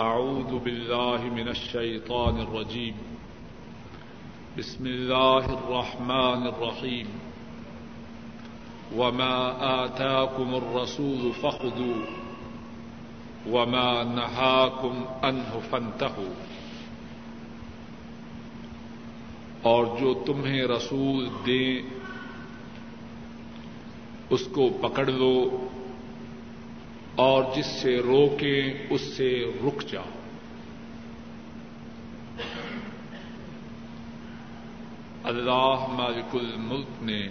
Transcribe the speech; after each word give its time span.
أعوذ 0.00 0.58
بالله 0.58 1.24
من 1.24 1.48
الشيطان 1.48 2.40
الرجيم. 2.40 2.92
بسم 4.58 4.86
الله 4.86 5.44
الرحمن 5.44 6.46
الرحيم. 6.46 7.06
وما 8.96 9.50
آتاكم 9.84 10.54
الرسول 10.54 11.32
فخذوا 11.40 12.00
وما 13.46 14.02
نهاكم 14.02 15.04
عنه 15.22 15.58
فانتهوا. 15.70 16.34
اور 19.62 19.84
جو 20.00 20.14
تمہیں 20.26 20.62
رسول 20.62 21.28
دیں، 21.46 21.82
اس 24.30 24.48
کو 24.52 24.70
پکڑ 24.80 25.06
لو 25.06 25.66
اور 27.20 27.44
جس 27.56 27.66
سے 27.66 27.98
روکیں 27.98 28.86
اس 28.90 29.00
سے 29.00 29.44
رک 29.64 29.90
جاؤ۔ 29.90 30.10
اللہ 35.24 35.86
مالک 35.88 36.36
الملک 36.36 37.02
نے 37.02 37.28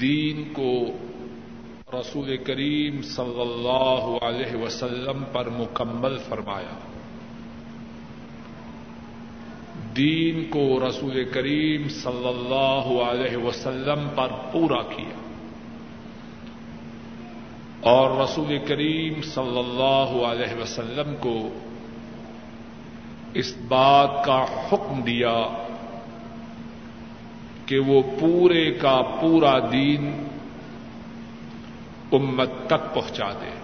دین 0.00 0.52
کو 0.52 0.86
رسول 2.00 2.36
کریم 2.36 3.02
صلی 3.02 3.40
اللہ 3.40 4.24
علیہ 4.24 4.56
وسلم 4.56 5.24
پر 5.32 5.48
مکمل 5.48 6.18
فرمایا۔ 6.28 6.78
دین 9.96 10.44
کو 10.50 10.88
رسول 10.88 11.24
کریم 11.32 11.88
صلی 11.88 12.28
اللہ 12.28 13.02
علیہ 13.02 13.36
وسلم 13.36 14.08
پر 14.16 14.28
پورا 14.52 14.82
کیا۔ 14.82 15.25
اور 17.86 18.10
رسول 18.10 18.58
کریم 18.68 19.22
صلی 19.22 19.58
اللہ 19.58 20.26
علیہ 20.26 20.62
وسلم 20.62 21.14
کو 21.20 21.48
اس 23.34 23.56
بات 23.68 24.24
کا 24.24 24.44
حکم 24.44 25.02
دیا 25.02 25.64
کہ 27.66 27.78
وہ 27.78 28.02
پورے 28.20 28.70
کا 28.70 29.02
پورا 29.20 29.58
دین 29.72 30.26
امت 32.12 32.50
تک 32.66 32.94
پہنچا 32.94 33.32
دے۔ 33.32 33.54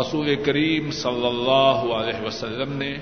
رسول 0.00 0.34
کریم 0.34 0.90
صلی 0.90 1.26
اللہ 1.26 1.94
علیہ 1.94 2.26
وسلم 2.26 2.72
نے 2.72 2.96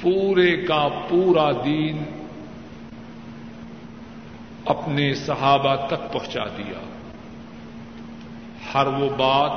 پورے 0.00 0.56
کا 0.56 0.88
پورا 1.08 1.52
دین 1.64 2.02
اپنے 4.64 5.14
صحابہ 5.14 5.86
تک 5.86 6.12
پہنچا 6.12 6.44
دیا۔ 6.44 6.95
ہر 8.74 8.86
وہ 8.86 9.08
بات 9.16 9.50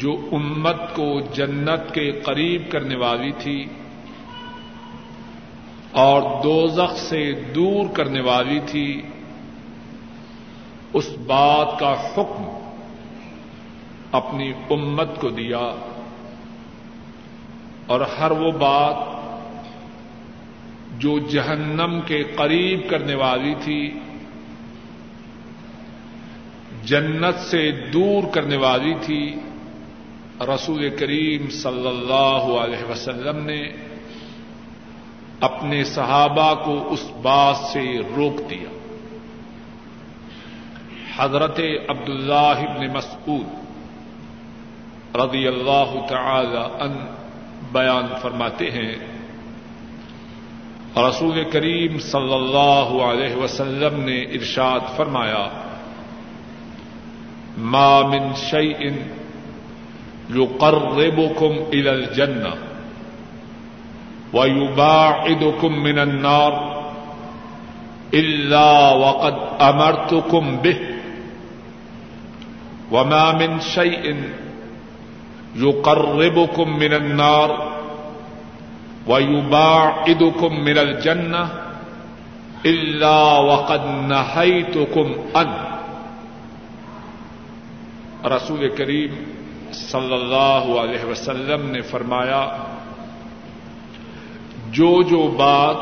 جو 0.00 0.28
امت 0.32 0.76
کو 0.94 1.20
جنت 1.20 1.94
کے 1.94 2.12
قریب 2.12 2.62
کرنے 2.70 2.96
والی 2.96 3.32
تھی 3.38 3.66
اور 5.92 6.42
دوزخ 6.42 6.96
سے 6.96 7.32
دور 7.54 7.88
کرنے 7.92 8.20
والی 8.20 8.60
تھی، 8.66 9.02
اس 10.92 11.10
بات 11.26 11.78
کا 11.78 11.92
حکم 11.92 12.58
اپنی 14.12 14.52
امت 14.70 15.08
کو 15.20 15.28
دیا۔ 15.28 15.74
اور 17.86 18.00
ہر 18.00 18.30
وہ 18.30 18.50
بات 18.52 19.16
جو 21.00 21.18
جہنم 21.18 22.00
کے 22.06 22.22
قریب 22.24 22.80
کرنے 22.90 23.14
والی 23.14 23.54
تھی 23.60 23.98
جنت 26.86 27.40
سے 27.40 27.70
دور 27.92 28.22
کرنے 28.32 28.56
والی 28.56 28.94
تھی۔ 29.02 29.36
رسول 30.40 30.96
کریم 30.98 31.50
صلی 31.50 31.88
اللہ 31.88 32.58
علیہ 32.58 32.90
وسلم 32.90 33.44
نے 33.44 33.68
اپنے 35.40 35.84
صحابہ 35.84 36.54
کو 36.64 36.92
اس 36.92 37.10
بات 37.22 37.56
سے 37.56 37.98
روک 38.16 38.50
دیا۔ 38.50 38.68
حضرت 41.16 41.60
عبد 41.88 42.08
اللہ 42.08 42.62
مسعود 42.94 43.46
رضی 45.16 45.46
اللہ 45.46 46.06
تعالی 46.08 46.58
ان 46.80 47.06
بیان 47.72 48.06
فرماتے 48.22 48.70
ہیں، 48.70 48.94
رسول 50.96 51.44
کریم 51.52 51.98
صلی 51.98 52.34
اللہ 52.34 53.02
علیہ 53.04 53.36
وسلم 53.36 54.00
نے 54.00 54.22
ارشاد 54.22 54.80
فرمایا 54.96 55.62
ما 57.58 58.02
من 58.02 58.34
شيء 58.34 58.94
يقربكم 60.30 61.52
الى 61.72 61.90
الجنه 61.90 62.54
ويباعدكم 64.32 65.72
من 65.82 65.98
النار 65.98 66.52
الا 68.14 68.92
وقد 68.92 69.36
امرتكم 69.60 70.56
به. 70.56 70.78
وما 72.92 73.32
من 73.32 73.60
شيء 73.60 74.16
يقربكم 75.56 76.78
من 76.78 76.92
النار 76.92 77.72
ويباعدكم 79.06 80.60
من 80.60 80.78
الجنه 80.78 81.48
الا 82.66 83.38
وقد 83.38 83.82
نهيتكم 84.08 85.14
عنه. 85.34 85.65
رسول 88.28 88.68
کریم 88.76 89.24
صلی 89.72 90.14
اللہ 90.14 90.80
علیہ 90.80 91.04
وسلم 91.04 91.70
نے 91.70 91.80
فرمایا، 91.80 92.56
جو 94.70 95.02
جو 95.02 95.34
بات 95.38 95.76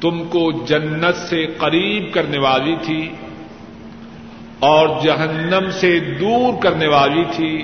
تم 0.00 0.24
کو 0.24 0.52
جنت 0.66 1.16
سے 1.16 1.46
قریب 1.46 2.14
کرنے 2.14 2.38
والی 2.38 2.76
تھی 2.82 3.12
اور 4.58 4.88
جہنم 5.02 5.70
سے 5.70 6.00
دور 6.00 6.62
کرنے 6.62 6.86
والی 6.86 7.24
تھی، 7.36 7.62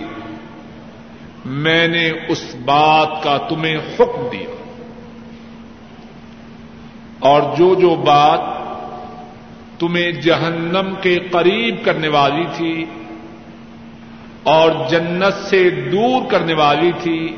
میں 1.44 1.88
نے 1.88 2.10
اس 2.28 2.56
بات 2.64 3.22
کا 3.22 3.36
تمہیں 3.36 3.76
حکم 3.76 4.28
دیا۔ 4.32 4.54
اور 7.18 7.42
جو 7.56 7.74
جو 7.74 7.94
بات 7.94 8.40
تمہیں 9.80 10.12
جہنم 10.12 10.94
کے 11.02 11.18
قریب 11.30 11.84
کرنے 11.84 12.08
والی 12.08 12.44
تھی 12.56 12.84
اور 14.48 14.70
جنت 14.88 15.46
سے 15.46 15.70
دور 15.70 16.30
کرنے 16.30 16.54
والی 16.54 16.92
تھی، 17.02 17.36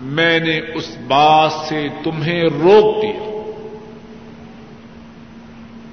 میں 0.00 0.40
نے 0.40 0.60
اس 0.74 0.98
بات 1.08 1.52
سے 1.52 1.88
تمہیں 2.04 2.42
روک 2.42 3.02
دیا۔ 3.02 3.28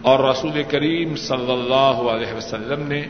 اور 0.01 0.29
رسول 0.29 0.63
کریم 0.69 1.15
صلی 1.15 1.51
اللہ 1.51 2.09
علیہ 2.09 2.33
وسلم 2.33 2.87
نے 2.87 3.01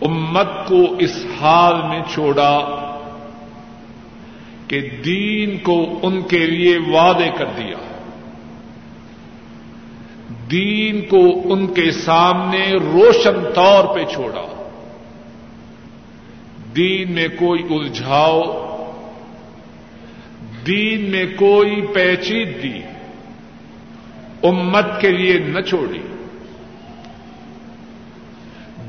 امت 0.00 0.48
کو 0.66 0.94
اس 0.98 1.26
حال 1.40 1.88
میں 1.88 2.00
چھوڑا 2.12 2.60
کہ 4.68 4.80
دین 5.04 5.58
کو 5.58 5.98
ان 6.02 6.22
کے 6.22 6.38
لیے 6.38 6.78
وعدے 6.78 7.28
کر 7.38 7.46
دیا۔ 7.46 7.76
دین 10.50 11.00
کو 11.08 11.52
ان 11.52 11.66
کے 11.66 11.90
سامنے 11.90 12.70
روشن 12.72 13.52
طور 13.54 13.94
پہ 13.94 14.04
چھوڑا۔ 14.04 14.51
دین 16.76 17.12
میں 17.12 17.28
کوئی 17.28 17.62
الجھاؤ، 17.70 18.42
دین 20.66 21.10
میں 21.10 21.24
کوئی 21.36 21.86
پیچیدگی، 21.94 22.80
امت 24.42 25.00
کے 25.00 25.10
لیے 25.10 25.38
نہ 25.38 25.60
چھوڑی۔ 25.60 26.00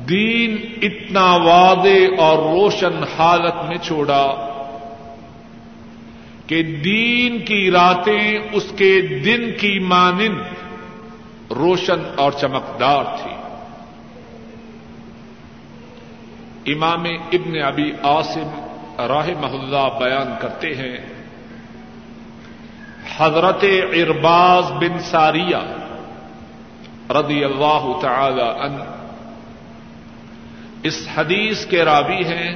دین 0.10 0.56
اتنا 0.82 1.36
واضح 1.36 2.22
اور 2.22 2.38
روشن 2.38 3.04
حالت 3.18 3.56
میں 3.68 3.78
چھوڑا 3.78 4.50
کہ 6.48 6.64
دین 6.64 7.40
کی 7.40 7.72
راتیں 7.72 8.40
اس 8.52 8.74
کے 8.76 9.02
دن 9.02 9.52
کی 9.60 9.80
مانند 9.80 10.42
روشن 11.52 12.00
اور 12.18 12.32
چمکدار 12.32 13.04
تھی۔ 13.24 13.33
امام 16.66 17.04
ابن 17.34 17.62
ابی 17.62 17.92
عاصم 18.04 18.50
راہ 19.00 19.30
محلہ 19.40 20.00
بیان 20.00 20.34
کرتے 20.42 20.76
ہیں۔ 20.76 20.98
حضرت 23.18 23.66
ارباز 23.94 24.72
بن 24.72 25.00
ساریہ 25.00 25.58
رضی 27.10 27.44
اللہ 27.44 27.92
تعالی 28.02 28.42
ان 28.42 28.78
اس 30.84 31.08
حدیث 31.16 31.66
کے 31.66 31.86
راوی 31.86 32.26
ہیں۔ 32.26 32.56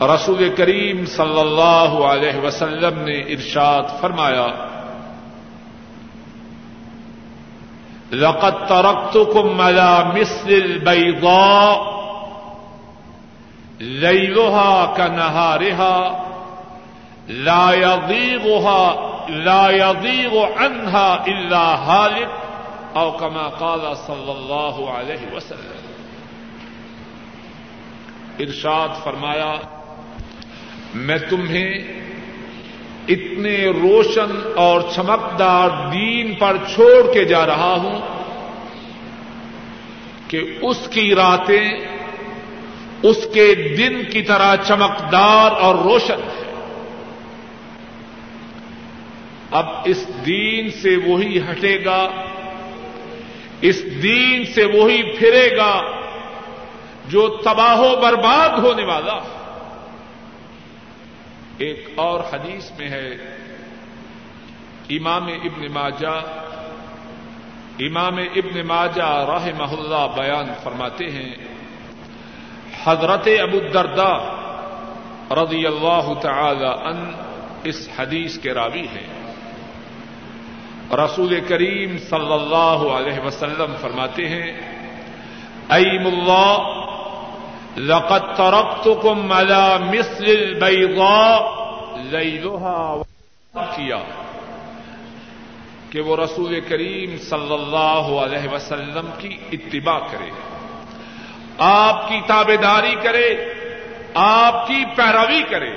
رسول 0.00 0.54
کریم 0.56 1.06
صلی 1.06 1.40
اللہ 1.40 2.04
علیہ 2.04 2.40
وسلم 2.40 2.98
نے 2.98 3.18
ارشاد 3.18 3.82
فرمایا 4.00 4.46
لقد 8.12 8.66
تركتكم 8.66 9.60
على 9.60 10.12
مثل 10.14 10.50
البيضاء 10.50 12.00
ليلها 13.80 14.86
كنهارها 14.86 16.26
لا 17.28 17.72
يضيغها 17.72 19.10
لا 19.30 19.70
يضيغ 19.70 20.52
عنها 20.58 21.26
إلا 21.26 21.58
هالك 21.58 22.30
او 22.96 23.12
كما 23.16 23.48
قال 23.48 23.96
صلى 23.96 24.32
الله 24.32 24.90
عليه 24.90 25.32
وسلم. 25.34 25.80
ارشاد 28.40 28.90
فرمایا، 29.04 29.58
میں 30.94 31.18
تمہیں 31.18 32.09
اتنے 33.10 33.66
روشن 33.66 34.52
اور 34.56 34.80
چمکدار 34.94 35.68
دین 35.92 36.34
پر 36.34 36.56
چھوڑ 36.74 37.12
کے 37.12 37.24
جا 37.24 37.46
رہا 37.46 37.74
ہوں 37.78 38.00
کہ 40.28 40.58
اس 40.62 40.88
کی 40.88 41.14
راتیں 41.14 41.70
اس 43.02 43.26
کے 43.32 43.54
دن 43.54 44.02
کی 44.12 44.22
طرح 44.22 44.56
چمکدار 44.56 45.50
اور 45.60 45.74
روشن 45.74 46.20
ہے 46.22 46.40
اب 49.50 49.66
اس 49.84 50.06
دین 50.26 50.70
سے 50.70 50.96
وہی 50.96 51.38
ہٹے 51.38 51.84
گا، 51.84 52.08
اس 53.60 54.02
دین 54.02 54.44
سے 54.54 54.64
وہی 54.64 55.02
پھرے 55.02 55.56
گا 55.56 55.80
جو 57.08 57.28
تباہ 57.28 57.80
و 57.80 57.96
برباد 57.96 58.58
ہونے 58.58 58.84
والا۔ 58.84 59.14
ہے 59.14 59.39
ایک 61.60 61.88
اور 61.94 62.20
حدیث 62.32 62.70
میں 62.78 62.88
ہے، 62.88 63.08
امام 64.90 65.26
ابن 65.26 65.72
ماجہ، 65.72 66.16
امام 67.78 68.16
ابن 68.16 68.66
ماجہ 68.66 69.10
راہ 69.28 69.48
محلہ 69.58 70.06
بیان 70.16 70.48
فرماتے 70.62 71.04
ہیں، 71.04 71.34
حضرت 72.84 73.28
ابو 73.42 73.58
الدرداء 73.58 74.18
رضی 75.34 75.66
اللہ 75.66 76.12
تعالی 76.22 76.66
ان 76.66 77.10
اس 77.64 77.88
حدیث 77.98 78.38
کے 78.38 78.54
راوی 78.54 78.86
ہیں۔ 78.86 79.08
رسول 80.92 81.40
کریم 81.48 81.98
صلی 81.98 82.32
اللہ 82.32 82.80
علیہ 82.98 83.20
وسلم 83.26 83.74
فرماتے 83.80 84.28
ہیں 84.28 84.52
ایم 85.68 86.06
اللہ 86.06 86.56
لقد 87.80 88.34
تركتكم 88.36 89.32
على 89.32 89.78
مثل 89.78 90.24
البيضاء 90.24 91.60
ليلها 92.10 93.02
کیا 93.76 93.98
کہ 95.90 96.00
وہ 96.00 96.16
رسول 96.16 96.58
کریم 96.68 97.16
صلی 97.28 97.52
اللہ 97.52 98.10
علیہ 98.24 98.48
وسلم 98.52 99.10
کی 99.18 99.36
اتباع 99.52 99.98
کرے 100.10 100.30
آپ 101.68 102.08
کی 102.08 102.20
تابے 102.26 102.56
داری 102.56 102.94
کرے 103.02 103.28
آپ 104.16 104.66
کی 104.66 104.84
پیروی 104.96 105.42
کرے 105.50 105.72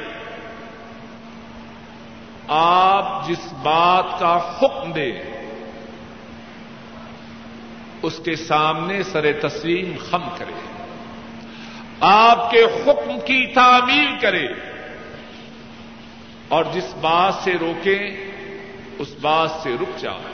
آپ 2.49 3.27
جس 3.27 3.47
بات 3.63 4.19
کا 4.19 4.35
حکم 4.59 4.91
دے 4.91 5.11
اس 8.01 8.19
کے 8.23 8.35
سامنے 8.35 9.01
سر 9.11 9.31
تسلیم 9.41 9.93
خم 10.09 10.29
کرے 10.37 10.72
آپ 12.05 12.51
کے 12.51 12.63
حکم 12.63 13.19
کی 13.19 13.53
تعمیل 13.53 14.19
کرے 14.21 14.47
اور 16.47 16.65
جس 16.73 16.95
بات 17.01 17.33
سے 17.33 17.53
روکے 17.61 17.99
اس 18.99 19.15
بات 19.21 19.51
سے 19.51 19.75
رک 19.81 19.99
جائے۔ 19.99 20.33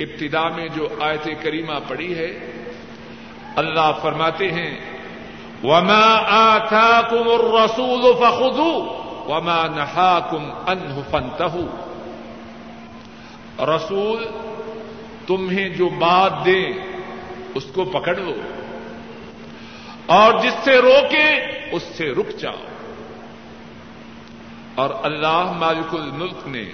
ابتدا 0.00 0.48
میں 0.48 0.68
جو 0.68 0.88
آیت 1.00 1.28
کریمہ 1.42 1.72
پڑی 1.88 2.18
ہے، 2.18 2.50
اللہ 3.56 3.92
فرماتے 4.02 4.50
ہیں، 4.52 4.80
وما 5.64 6.18
آتاكم 6.28 7.28
الرسول 7.28 8.14
فخذوه 8.14 8.96
وما 9.26 9.66
نہاکم 9.66 10.50
انہ 10.66 11.00
فنتہو 11.10 11.66
رسول، 13.76 14.26
تمہیں 15.26 15.68
جو 15.68 15.88
بات 15.88 16.44
دے 16.44 16.66
اس 17.54 17.64
کو 17.74 17.84
پکڑ 17.84 18.16
لو۔ 18.16 18.34
اور 20.06 20.38
جس 20.40 20.54
سے 20.64 20.76
روکے 20.78 21.28
اس 21.72 21.82
سے 21.82 22.12
رک 22.12 22.38
جاؤ۔ 22.38 22.64
اور 24.74 24.90
اللہ 25.02 25.52
مالک 25.56 25.94
الملک 25.94 26.46
نے 26.46 26.64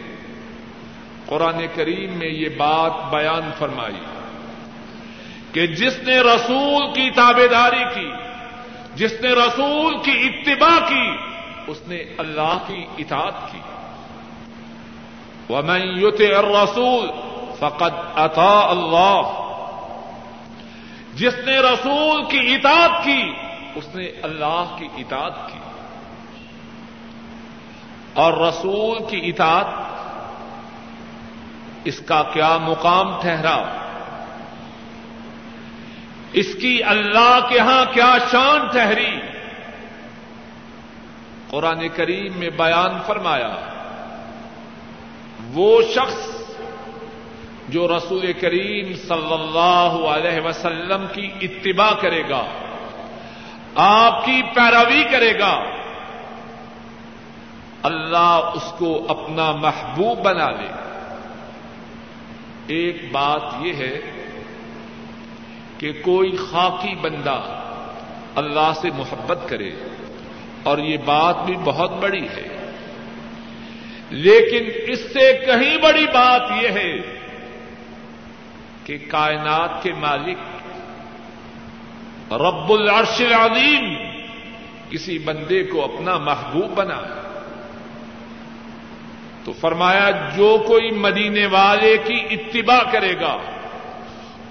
قرآن 1.27 1.67
کریم 1.75 2.13
میں 2.19 2.29
یہ 2.29 2.49
بات 2.49 3.11
بیان 3.11 3.51
فرمائی 3.59 4.01
کہ 5.53 5.67
جس 5.67 5.99
نے 6.03 6.21
رسول 6.21 6.93
کی 6.95 7.11
تابے 7.11 7.49
داری 7.49 7.85
کی، 7.95 8.11
جس 8.95 9.13
نے 9.21 9.29
رسول 9.29 9.99
کی 9.99 10.29
اتباع 10.29 10.89
کی، 10.89 11.11
اس 11.67 11.89
نے 11.89 11.97
اللہ 11.97 12.59
کی 12.67 12.87
اطاعت 12.99 13.53
کی۔ 13.53 13.59
ومن 15.51 15.81
يطع 15.81 16.39
الرسول 16.39 17.11
فقد 17.59 17.93
اطاع 18.15 18.67
اللہ 18.69 19.42
جس 21.15 21.35
نے 21.47 21.59
رسول 21.59 22.25
کی 22.25 22.55
اطاعت 22.55 23.05
کی، 23.05 23.33
اس 23.75 23.95
نے 23.95 24.05
اللہ 24.05 24.77
کی 24.79 24.89
اطاعت 24.97 25.53
کی۔ 25.53 25.59
اور 28.13 28.49
رسول 28.49 28.99
کی 29.11 29.29
اطاعت، 29.29 29.67
اس 31.85 31.99
کا 31.99 32.23
کیا 32.23 32.59
مقام 32.59 33.21
ٹھہرا 33.21 33.79
اس 36.33 36.47
کی 36.61 36.83
اللہ 36.83 37.39
کے 37.49 37.59
ہاں 37.59 37.85
کیا 37.95 38.17
شان 38.31 38.67
ٹھہری؟ 38.67 39.21
قرآن 41.51 41.89
کریم 41.89 42.39
میں 42.39 42.51
بیان 42.51 42.91
فرمایا، 43.07 43.57
وہ 45.53 45.83
شخص 45.83 46.42
جو 47.69 47.89
رسول 47.89 48.33
کریم 48.33 48.93
صلی 49.09 49.35
اللہ 49.35 49.93
علیہ 50.09 50.41
وسلم 50.41 51.05
کی 51.13 51.31
اتباع 51.41 51.93
کرے 52.01 52.23
گا، 52.31 52.45
آپ 53.75 54.25
کی 54.25 54.43
پیروی 54.55 55.05
کرے 55.13 55.39
گا، 55.39 55.65
اللہ 57.83 58.51
اس 58.55 58.73
کو 58.79 59.07
اپنا 59.09 59.53
محبوب 59.53 60.19
بنا 60.19 60.51
لے۔ 60.51 60.69
ایک 62.67 63.13
بات 63.13 63.43
یہ 63.61 63.73
ہے 63.73 64.01
کہ 65.79 65.93
کوئی 66.03 66.37
خاکی 66.37 66.95
بندہ 66.95 67.41
اللہ 68.35 68.73
سے 68.81 68.91
محبت 68.91 69.39
کرے، 69.49 69.71
اور 70.63 70.79
یہ 70.79 70.97
بات 71.05 71.37
بھی 71.45 71.55
بہت 71.65 71.93
بڑی 71.93 72.27
ہے۔ 72.27 72.49
لیکن 74.11 74.93
اس 74.93 75.01
سے 75.13 75.33
کہیں 75.47 75.77
بڑی 75.79 76.07
بات 76.07 76.43
یہ 76.63 76.69
ہے 76.69 77.22
کہ 78.85 78.99
کائنات 79.09 79.83
کے 79.83 79.93
مالک 79.93 80.39
رب 82.33 82.73
العرش 82.73 83.21
العظیم 83.21 83.95
کسی 84.91 85.19
بندے 85.19 85.63
کو 85.65 85.85
اپنا 85.85 86.19
محبوب 86.19 86.71
بنا 86.75 87.01
تو 89.45 89.53
فرمایا، 89.53 90.11
جو 90.11 90.65
کوئی 90.67 90.91
مدینے 90.91 91.47
والے 91.47 91.97
کی 92.05 92.19
اتباع 92.31 92.83
کرے 92.93 93.15
گا، 93.21 93.37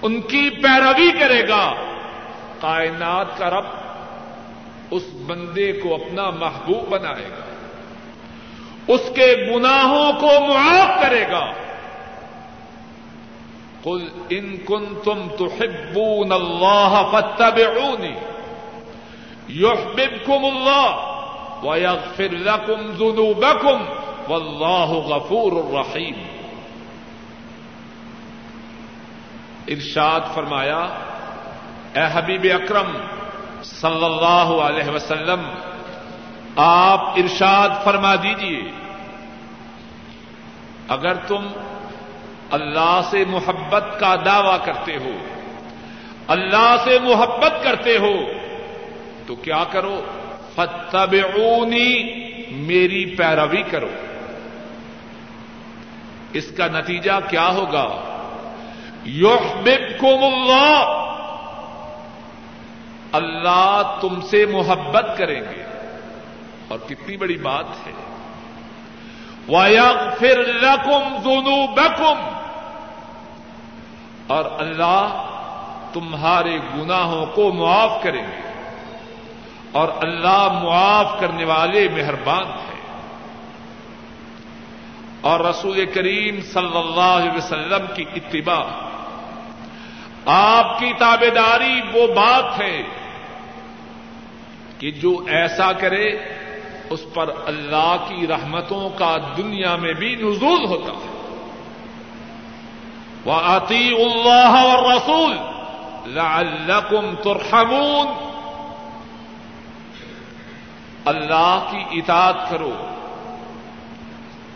ان 0.01 0.21
کی 0.21 0.49
پیروی 0.49 1.11
کرے 1.19 1.47
گا، 1.47 1.75
کائنات 2.59 3.37
کا 3.37 3.49
رب 3.49 3.65
اس 4.91 5.03
بندے 5.25 5.71
کو 5.71 5.95
اپنا 5.95 6.29
محبوب 6.29 6.89
بنائے 6.89 7.29
گا، 7.29 7.45
اس 8.87 9.01
کے 9.15 9.35
گناہوں 9.51 10.13
کو 10.13 10.31
معاف 10.47 11.01
کرے 11.01 11.25
گا۔ 11.31 11.45
قل 13.83 14.01
ان 14.29 14.55
کن 14.65 14.83
تم 15.03 15.27
تو 15.37 15.45
حبون 15.59 16.31
اللہ 16.31 16.93
فتبعونی 17.11 18.13
یحببکم 19.61 20.45
اللہ 20.45 20.89
ویغفر 21.63 22.35
لکم 22.47 22.91
ذنوبکم 22.99 23.83
واللہ 24.29 24.91
غفور 25.07 25.51
الرحیم 25.63 26.21
ارشاد 29.73 30.21
فرمایا، 30.33 30.79
اے 31.93 32.05
حبیب 32.13 32.45
اکرم 32.53 32.91
صلی 33.63 34.05
اللہ 34.05 34.53
علیہ 34.67 34.89
وسلم، 34.93 35.43
آپ 36.57 37.19
ارشاد 37.21 37.83
فرما 37.83 38.13
دیجیے 38.23 38.61
اگر 40.95 41.15
تم 41.27 41.47
اللہ 42.51 43.01
سے 43.11 43.25
محبت 43.25 43.99
کا 43.99 44.15
دعوی 44.25 44.57
کرتے 44.65 44.97
ہو۔ 44.97 45.11
اللہ 46.27 46.75
سے 46.83 46.99
محبت 46.99 47.63
کرتے 47.63 47.97
ہو۔ 47.97 48.13
تو 49.27 49.35
کیا 49.35 49.63
کرو؟ 49.71 50.01
فتبعونی 50.55 52.03
میری 52.51 53.05
پیروی 53.05 53.61
کرو۔ 53.61 53.89
اس 56.33 56.51
کا 56.57 56.67
نتیجہ 56.67 57.11
کیا 57.29 57.49
ہوگا؟ 57.49 57.87
یحببکم 59.05 60.23
اللہ۔ 60.23 61.07
اللہ 63.11 63.97
تم 64.01 64.21
سے 64.21 64.45
محبت 64.45 65.05
کریں 65.17 65.41
گے۔ 65.41 65.63
اور 66.67 66.79
کتنی 66.87 67.17
بڑی 67.17 67.37
بات 67.37 67.65
ہے۔ 67.87 67.91
وَيَغْفِرْ 69.47 70.37
لَكُمْ 70.37 71.23
ذُنُوبَكُمْ۔ 71.23 72.40
اور 74.31 74.45
اللہ 74.57 75.27
تمہارے 75.93 76.57
گناہوں 76.57 77.25
کو 77.25 77.51
معاف 77.51 78.03
کریں 78.03 78.27
گے۔ 78.27 78.69
اور 79.71 79.87
اللہ 80.01 80.59
معاف 80.63 81.19
کرنے 81.19 81.45
والے 81.45 81.87
مہربان 81.89 82.43
ہیں۔ 82.43 82.81
اور 85.21 85.39
رسول 85.39 85.85
کریم 85.85 86.41
صلی 86.41 86.77
اللہ 86.77 87.01
علیہ 87.01 87.37
وسلم 87.37 87.85
کی 87.95 88.05
اتباع۔ 88.15 88.63
آپ 90.25 90.79
کی 90.79 90.93
تابے 90.99 91.29
داری 91.29 91.81
وہ 91.93 92.07
بات 92.07 92.61
ہے 92.61 92.83
کہ 94.77 94.91
جو 94.91 95.25
ایسا 95.27 95.71
کرے، 95.71 96.09
اس 96.89 97.05
پر 97.13 97.29
اللہ 97.45 97.95
کی 98.07 98.27
رحمتوں 98.27 98.89
کا 98.89 99.17
دنیا 99.37 99.75
میں 99.75 99.93
بھی 99.93 100.15
نزول 100.15 100.65
ہوتا 100.65 100.93
ہے۔ 100.93 101.20
وہ 103.25 103.33
اللہ 103.33 104.57
اور 104.57 104.93
رسول 104.93 105.37
لعلکم 106.05 107.15
ترحمون. 107.15 108.07
اللہ 111.05 111.67
کی 111.71 111.99
اطاعت 111.99 112.49
کرو. 112.49 112.87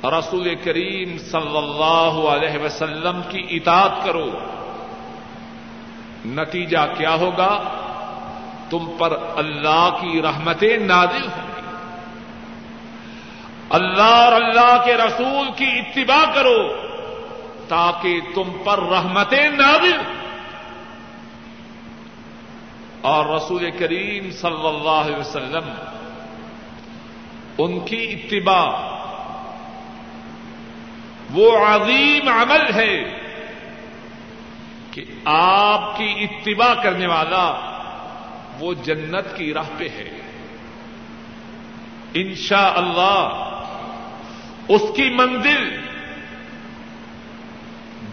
رسول 0.04 0.56
کریم 0.56 1.18
صلی 1.18 1.58
اللہ 1.58 2.28
علیہ 2.30 2.66
وسلم 2.66 3.22
کی 3.30 3.48
اطاعت 3.50 3.92
کرو. 4.04 4.30
نتیجہ 6.26 6.94
کیا 6.98 7.16
ہوگا؟ 7.16 7.64
تم 8.70 8.86
پر 8.98 9.18
اللہ 9.36 9.90
کی 10.02 10.22
رحمتیں 10.22 10.78
نادل 10.78 11.28
ہوں 11.28 11.48
گی. 11.56 11.62
اللہ 13.70 14.02
اور 14.02 14.32
اللہ 14.32 14.82
کے 14.86 14.94
رسول 14.94 15.48
کی 15.56 15.66
اتباع 15.66 16.34
کرو. 16.34 16.85
تاکہ 17.68 18.20
تم 18.36 18.58
پر 18.64 18.80
رحمتیں 18.80 19.50
نادل 19.50 19.98
اور 23.02 23.26
رسول 23.26 23.72
کریم 23.80 24.32
صلی 24.32 24.68
اللہ 24.68 24.90
علیہ 24.90 25.16
وسلم 25.16 25.72
ان 27.58 27.80
کی 27.80 28.22
اتباع 28.22 28.96
وہ 31.34 31.58
عظیم 31.58 32.28
عمل 32.28 32.74
ہے 32.74 33.04
کہ 34.92 35.06
آپ 35.26 35.98
کی 35.98 36.28
اتباع 36.32 36.74
کرنے 36.84 37.08
والا 37.08 37.54
وہ 38.60 38.74
جنت 38.74 39.38
کی 39.38 39.54
راہ 39.54 39.70
پہ 39.78 39.90
ہے۔ 39.90 40.22
انشاء 42.14 42.74
اللہ 42.76 43.52
اس 44.68 44.82
کی 44.96 45.10
منزل 45.10 45.85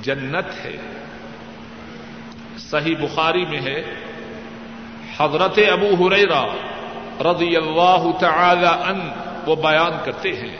جنت 0.02 0.64
ہے۔ 0.64 0.76
صحیح 2.58 2.96
بخاری 3.00 3.46
میں 3.46 3.60
ہے، 3.60 3.94
حضرت 5.18 5.58
ابو 5.72 6.08
ہریرا 6.08 6.44
رضی 7.32 7.56
اللہ 7.56 8.10
تعالی 8.20 8.66
ان 8.66 9.00
وہ 9.46 9.56
بیان 9.56 9.92
کرتے 10.04 10.32
ہیں۔ 10.32 10.56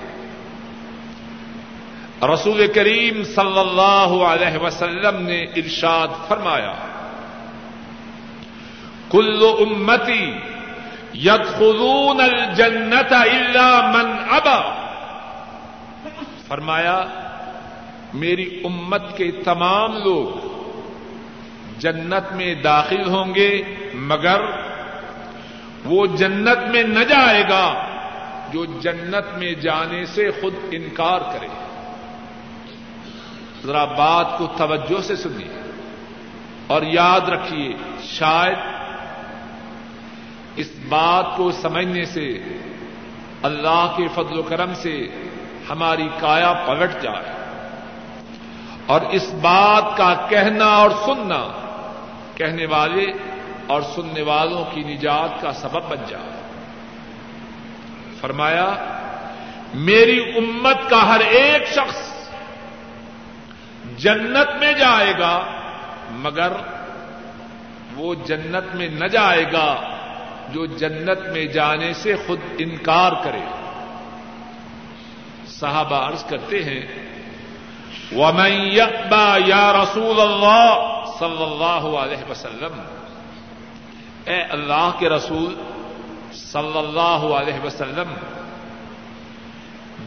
رسول 2.22 2.66
کریم 2.74 3.24
صلی 3.24 3.58
اللہ 3.58 4.24
علیہ 4.24 4.58
وسلم 4.58 5.22
نے 5.22 5.40
ارشاد 5.42 6.08
فرمایا، 6.28 6.74
کل 9.10 9.40
امتی 9.58 10.38
یدخلون 11.14 12.20
الجنت 12.20 13.12
الا 13.12 13.92
من 13.94 14.12
ابا۔ 14.30 14.60
فرمایا 16.46 17.21
میری 18.14 18.60
امت 18.64 19.16
کے 19.16 19.30
تمام 19.30 19.96
لوگ 19.96 20.48
جنت 21.78 22.32
میں 22.32 22.54
داخل 22.54 23.08
ہوں 23.08 23.34
گے، 23.34 23.62
مگر 23.94 24.40
وہ 25.84 26.06
جنت 26.06 26.70
میں 26.70 26.82
نہ 26.82 27.04
جائے 27.04 27.42
گا 27.42 27.86
جو 28.52 28.64
جنت 28.64 29.38
میں 29.38 29.54
جانے 29.54 30.06
سے 30.06 30.30
خود 30.40 30.54
انکار 30.70 31.20
کرے۔ 31.20 31.48
ذرا 33.64 33.84
بات 33.84 34.38
کو 34.38 34.46
توجہ 34.56 35.02
سے 35.02 35.16
سنیے 35.16 35.70
اور 36.66 36.82
یاد 36.82 37.20
رکھیے، 37.20 37.74
شاید 38.02 38.58
اس 40.56 40.72
بات 40.88 41.36
کو 41.36 41.50
سمجھنے 41.52 42.04
سے 42.04 42.42
اللہ 43.42 43.94
کے 43.96 44.08
فضل 44.14 44.38
و 44.38 44.42
کرم 44.42 44.74
سے 44.74 45.08
ہماری 45.70 46.08
کایا 46.20 46.52
پلٹ 46.52 47.02
جائے۔ 47.02 47.41
اور 48.86 49.00
اس 49.00 49.34
بات 49.34 49.96
کا 49.96 50.26
کہنا 50.28 50.64
اور 50.64 50.90
سننا 50.90 51.48
کہنے 52.34 52.66
والے 52.66 53.12
اور 53.66 53.82
سننے 53.82 54.22
والوں 54.22 54.64
کی 54.74 54.80
نجات 54.80 55.42
کا 55.42 55.52
سبب 55.52 55.82
بن 55.88 55.96
جائے۔ 56.08 56.42
فرمایا، 58.20 58.74
میری 59.74 60.34
امت 60.36 60.90
کا 60.90 61.14
ہر 61.14 61.20
ایک 61.20 61.68
شخص 61.68 62.28
جنت 63.98 64.60
میں 64.60 64.72
جائے 64.72 65.14
گا، 65.18 65.42
مگر 66.10 66.52
وہ 67.96 68.14
جنت 68.14 68.74
میں 68.74 68.88
نہ 68.88 69.06
جائے 69.06 69.44
گا 69.52 69.98
جو 70.48 70.66
جنت 70.66 71.32
میں 71.32 71.44
جانے 71.44 71.92
سے 71.94 72.16
خود 72.26 72.40
انکار 72.58 73.12
کرے۔ 73.24 73.40
صحابہ 75.48 76.08
عرض 76.08 76.24
کرتے 76.24 76.64
ہیں 76.64 77.11
وَمَن 78.16 78.52
يَقْبَى 78.52 79.50
يَا 79.50 79.82
رَسُولَ 79.82 80.20
اللَّهِ 80.20 80.92
صلی 81.18 81.42
اللہ 81.42 81.98
علیہ 81.98 82.30
وسلم 82.30 82.80
اے 84.24 84.42
اللہ 84.42 84.90
کے 84.98 85.08
رسول 85.08 85.54
صلی 86.32 86.78
اللہ 86.78 87.26
علیہ 87.36 87.64
وسلم، 87.64 88.14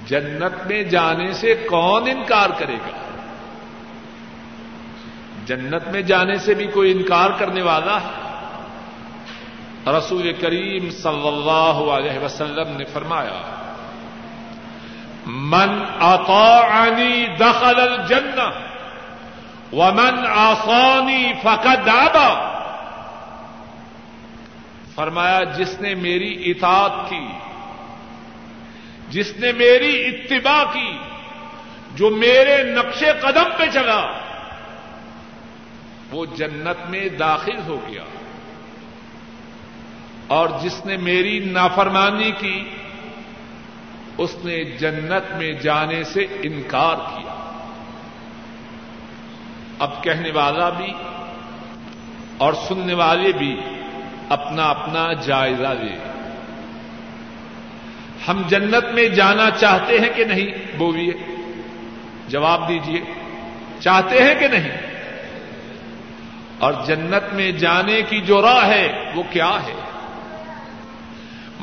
جنت 0.08 0.68
میں 0.68 0.84
جانے 0.84 1.34
سے 1.34 1.56
کون 1.70 2.08
انکار 2.08 2.50
کرے 2.58 2.76
گا؟ 2.76 2.98
جنت 5.46 5.88
میں 5.88 6.02
جانے 6.02 6.38
سے 6.38 6.54
بھی 6.54 6.68
کوئی 6.68 6.92
انکار 6.92 7.30
کرنے 7.40 7.62
والا؟ 7.62 7.98
ہے 8.02 8.26
رسول 9.98 10.34
کریم 10.34 10.90
صلی 10.90 11.28
اللہ 11.28 11.92
علیہ 11.94 12.20
وسلم 12.20 12.78
نے 12.78 12.86
فرمایا 12.86 13.55
من 15.26 15.86
اطاعنی 16.00 17.26
دخل 17.40 17.80
الجنہ 17.80 18.50
ومن 19.74 20.28
آسانی 20.28 21.34
فقد 21.44 21.88
آبا 21.88 22.52
فرمایا 24.96 25.44
جس 25.44 25.82
نے 25.82 25.96
میری 25.96 26.52
اطاعت 26.52 27.10
کی، 27.10 27.28
جس 29.10 29.34
نے 29.38 29.52
میری 29.52 30.08
اتباع 30.08 30.64
کی، 30.74 30.98
جو 31.96 32.10
میرے 32.10 32.64
نقش 32.64 33.04
قدم 33.22 33.44
پہ 33.58 33.64
چلا، 33.74 34.12
وہ 36.12 36.26
جنت 36.26 36.90
میں 36.90 37.10
داخل 37.10 37.58
ہو 37.68 37.80
گیا۔ 37.88 38.04
اور 40.28 40.50
جس 40.62 40.86
نے 40.86 40.98
میری 40.98 41.40
نافرمانی 41.40 42.32
کی 42.32 42.70
اس 44.18 44.36
نے 44.44 44.64
جنت 44.64 45.36
میں 45.36 45.54
جانے 45.54 46.04
سے 46.04 46.28
انکار 46.44 46.96
کیا۔ 46.96 47.52
اب 49.80 50.04
کہنے 50.04 50.32
والا 50.32 50.70
بھی 50.70 50.94
اور 52.38 52.54
سننے 52.54 52.94
والے 52.94 53.32
بھی 53.32 53.60
اپنا 54.30 54.70
اپنا 54.70 55.14
جائزہ 55.14 55.68
لے۔ 55.68 55.98
ہم 58.28 58.42
جنت 58.48 58.94
میں 58.94 59.08
جانا 59.08 59.50
چاہتے 59.50 60.00
ہیں 60.00 60.10
کہ 60.16 60.24
نہیں؟ 60.24 60.78
بولیے، 60.78 61.14
جواب 62.28 62.70
دیجیے 62.70 63.02
چاہتے 63.80 64.24
ہیں 64.24 64.36
کہ 64.40 64.48
نہیں؟ 64.48 64.78
اور 66.60 66.74
جنت 66.86 67.34
میں 67.34 67.52
جانے 67.52 68.02
کی 68.02 68.22
جو 68.22 68.42
راہ 68.42 68.68
ہے 68.68 69.12
وہ 69.16 69.24
کیا 69.30 69.58
ہے؟ 69.68 69.74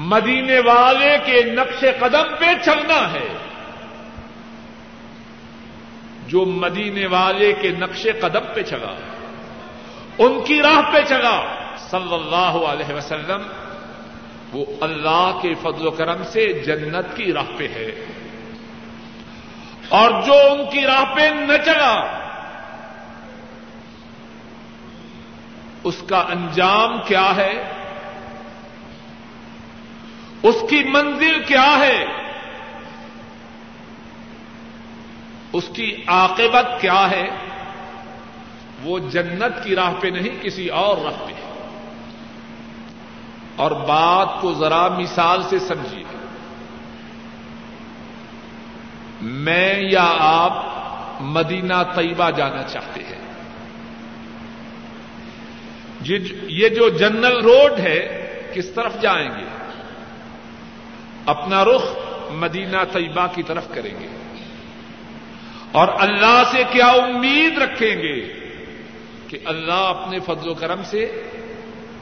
مدینے 0.04 0.58
والے 0.58 1.18
کے 1.24 1.42
نقش 1.42 1.84
قدم 2.00 2.34
پہ 2.38 2.46
چلنا 2.64 3.12
ہے۔ 3.12 3.28
جو 6.26 6.44
مدینے 6.44 7.06
والے 7.06 7.52
کے 7.52 7.68
نقش 7.68 8.06
قدم 8.20 8.40
پہ 8.54 8.62
چلا، 8.62 8.94
ان 10.18 10.44
کی 10.44 10.62
راہ 10.62 10.92
پہ 10.92 10.98
چلا، 11.08 11.42
صلی 11.78 12.14
اللہ 12.14 12.66
علیہ 12.66 12.94
وسلم، 12.94 13.42
وہ 14.52 14.64
اللہ 14.80 15.38
کے 15.42 15.54
فضل 15.54 15.86
و 15.86 15.90
کرم 15.90 16.24
سے 16.24 16.52
جنت 16.52 17.16
کی 17.16 17.32
راہ 17.32 17.46
پہ 17.56 17.68
ہے۔ 17.68 18.06
اور 19.88 20.10
جو 20.22 20.34
ان 20.34 20.70
کی 20.70 20.80
راہ 20.80 21.14
پہ 21.14 21.20
نہ 21.20 21.56
چلا، 21.64 22.18
اس 25.84 26.02
کا 26.08 26.18
انجام 26.18 26.98
کیا 27.06 27.36
ہے؟ 27.36 27.81
اس 30.42 30.54
کی 30.70 30.84
منزل 30.84 31.42
کیا 31.46 31.78
ہے؟ 31.78 32.04
اس 35.52 35.64
کی 35.74 36.04
عاقبت 36.06 36.80
کیا 36.80 37.10
ہے؟ 37.10 37.28
وہ 38.82 38.98
جنت 38.98 39.64
کی 39.64 39.74
راہ 39.76 39.92
پہ 40.00 40.08
نہیں، 40.08 40.42
کسی 40.42 40.68
اور 40.68 40.96
راہ 40.96 41.26
پہ 41.26 41.32
ہے۔ 41.32 41.68
اور 43.56 43.70
بات 43.70 44.40
کو 44.40 44.54
ذرا 44.54 44.88
مثال 44.88 45.42
سے 45.42 45.58
سمجھیے۔ 45.58 46.04
میں 49.20 49.74
یا 49.90 50.14
آپ 50.18 50.66
مدینہ 51.20 51.82
طیبہ 51.94 52.30
جانا 52.30 52.62
چاہتے 52.62 53.00
ہیں۔ 53.02 53.22
یہ 56.48 56.68
جو 56.68 56.88
جنرل 56.88 57.40
روڈ 57.42 57.80
ہے، 57.80 58.28
کس 58.54 58.70
طرف 58.70 59.00
جائیں 59.00 59.30
گے؟ 59.30 59.51
اپنا 61.26 61.64
رخ 61.64 61.82
مدینہ 62.30 62.76
طیبہ 62.92 63.26
کی 63.34 63.42
طرف 63.42 63.68
کریں 63.74 64.00
گے۔ 64.00 64.06
اور 65.72 65.88
اللہ 66.00 66.42
سے 66.50 66.62
کیا 66.70 66.86
امید 66.86 67.58
رکھیں 67.58 68.02
گے 68.02 68.32
کہ 69.28 69.38
اللہ 69.44 69.72
اپنے 69.72 70.18
فضل 70.20 70.48
و 70.48 70.54
کرم 70.54 70.82
سے 70.84 71.22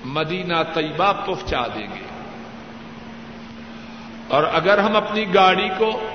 مدینہ 0.04 0.56
طیبہ 0.74 1.12
پہنچا 1.26 1.66
دیں 1.66 1.86
گے۔ 1.94 2.04
اور 4.28 4.44
اگر 4.52 4.78
ہم 4.78 4.96
اپنی 4.96 5.34
گاڑی 5.34 5.68
کو 5.78 6.08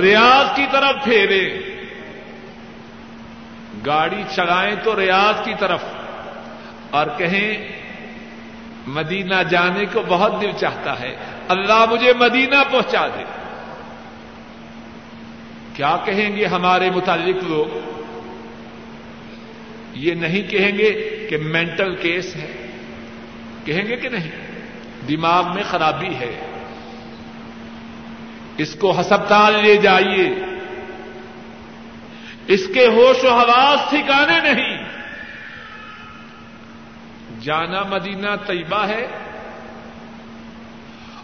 ریاض 0.00 0.56
کی 0.56 0.66
طرف 0.72 1.04
پھیرے 1.04 1.58
گاڑی 3.86 4.22
چلائیں 4.34 4.76
تو 4.82 5.00
ریاض 5.00 5.44
کی 5.44 5.54
طرف 5.58 5.84
اور 6.90 7.06
کہیں 7.18 7.81
مدینہ 8.86 9.34
جانے 9.50 9.84
کو 9.92 10.02
بہت 10.08 10.40
دل 10.40 10.50
چاہتا 10.60 11.00
ہے۔ 11.00 11.16
اللہ 11.48 11.84
مجھے 11.90 12.12
مدینہ 12.12 12.56
پہنچا 12.70 13.06
دے۔ 13.06 13.24
کیا 15.74 15.96
کہیں 16.04 16.36
گے 16.36 16.46
ہمارے 16.46 16.90
متعلق 16.90 17.44
لوگ؟ 17.44 17.78
یہ 19.94 20.14
نہیں 20.14 20.42
کہیں 20.42 20.78
گے 20.78 21.16
کہ 21.30 21.36
مینٹل 21.36 21.96
کیس 21.96 22.36
ہے۔ 22.36 22.66
کہیں 23.64 23.88
گے 23.88 23.96
کہ 23.96 24.08
نہیں؟ 24.08 24.30
دماغ 25.08 25.54
میں 25.54 25.62
خرابی 25.70 26.14
ہے۔ 26.14 26.40
اس 28.58 28.74
کو 28.74 29.00
ہسپتال 29.00 29.62
لے 29.62 29.76
جائیے۔ 29.76 30.30
اس 32.46 32.66
کے 32.74 32.86
ہوش 32.86 33.24
و 33.24 33.28
حواس 33.28 33.90
ٹھکانے 33.90 34.52
نہیں۔ 34.52 34.71
جانا 37.42 37.82
مدینہ 37.88 38.34
طیبہ 38.46 38.86
ہے 38.88 39.06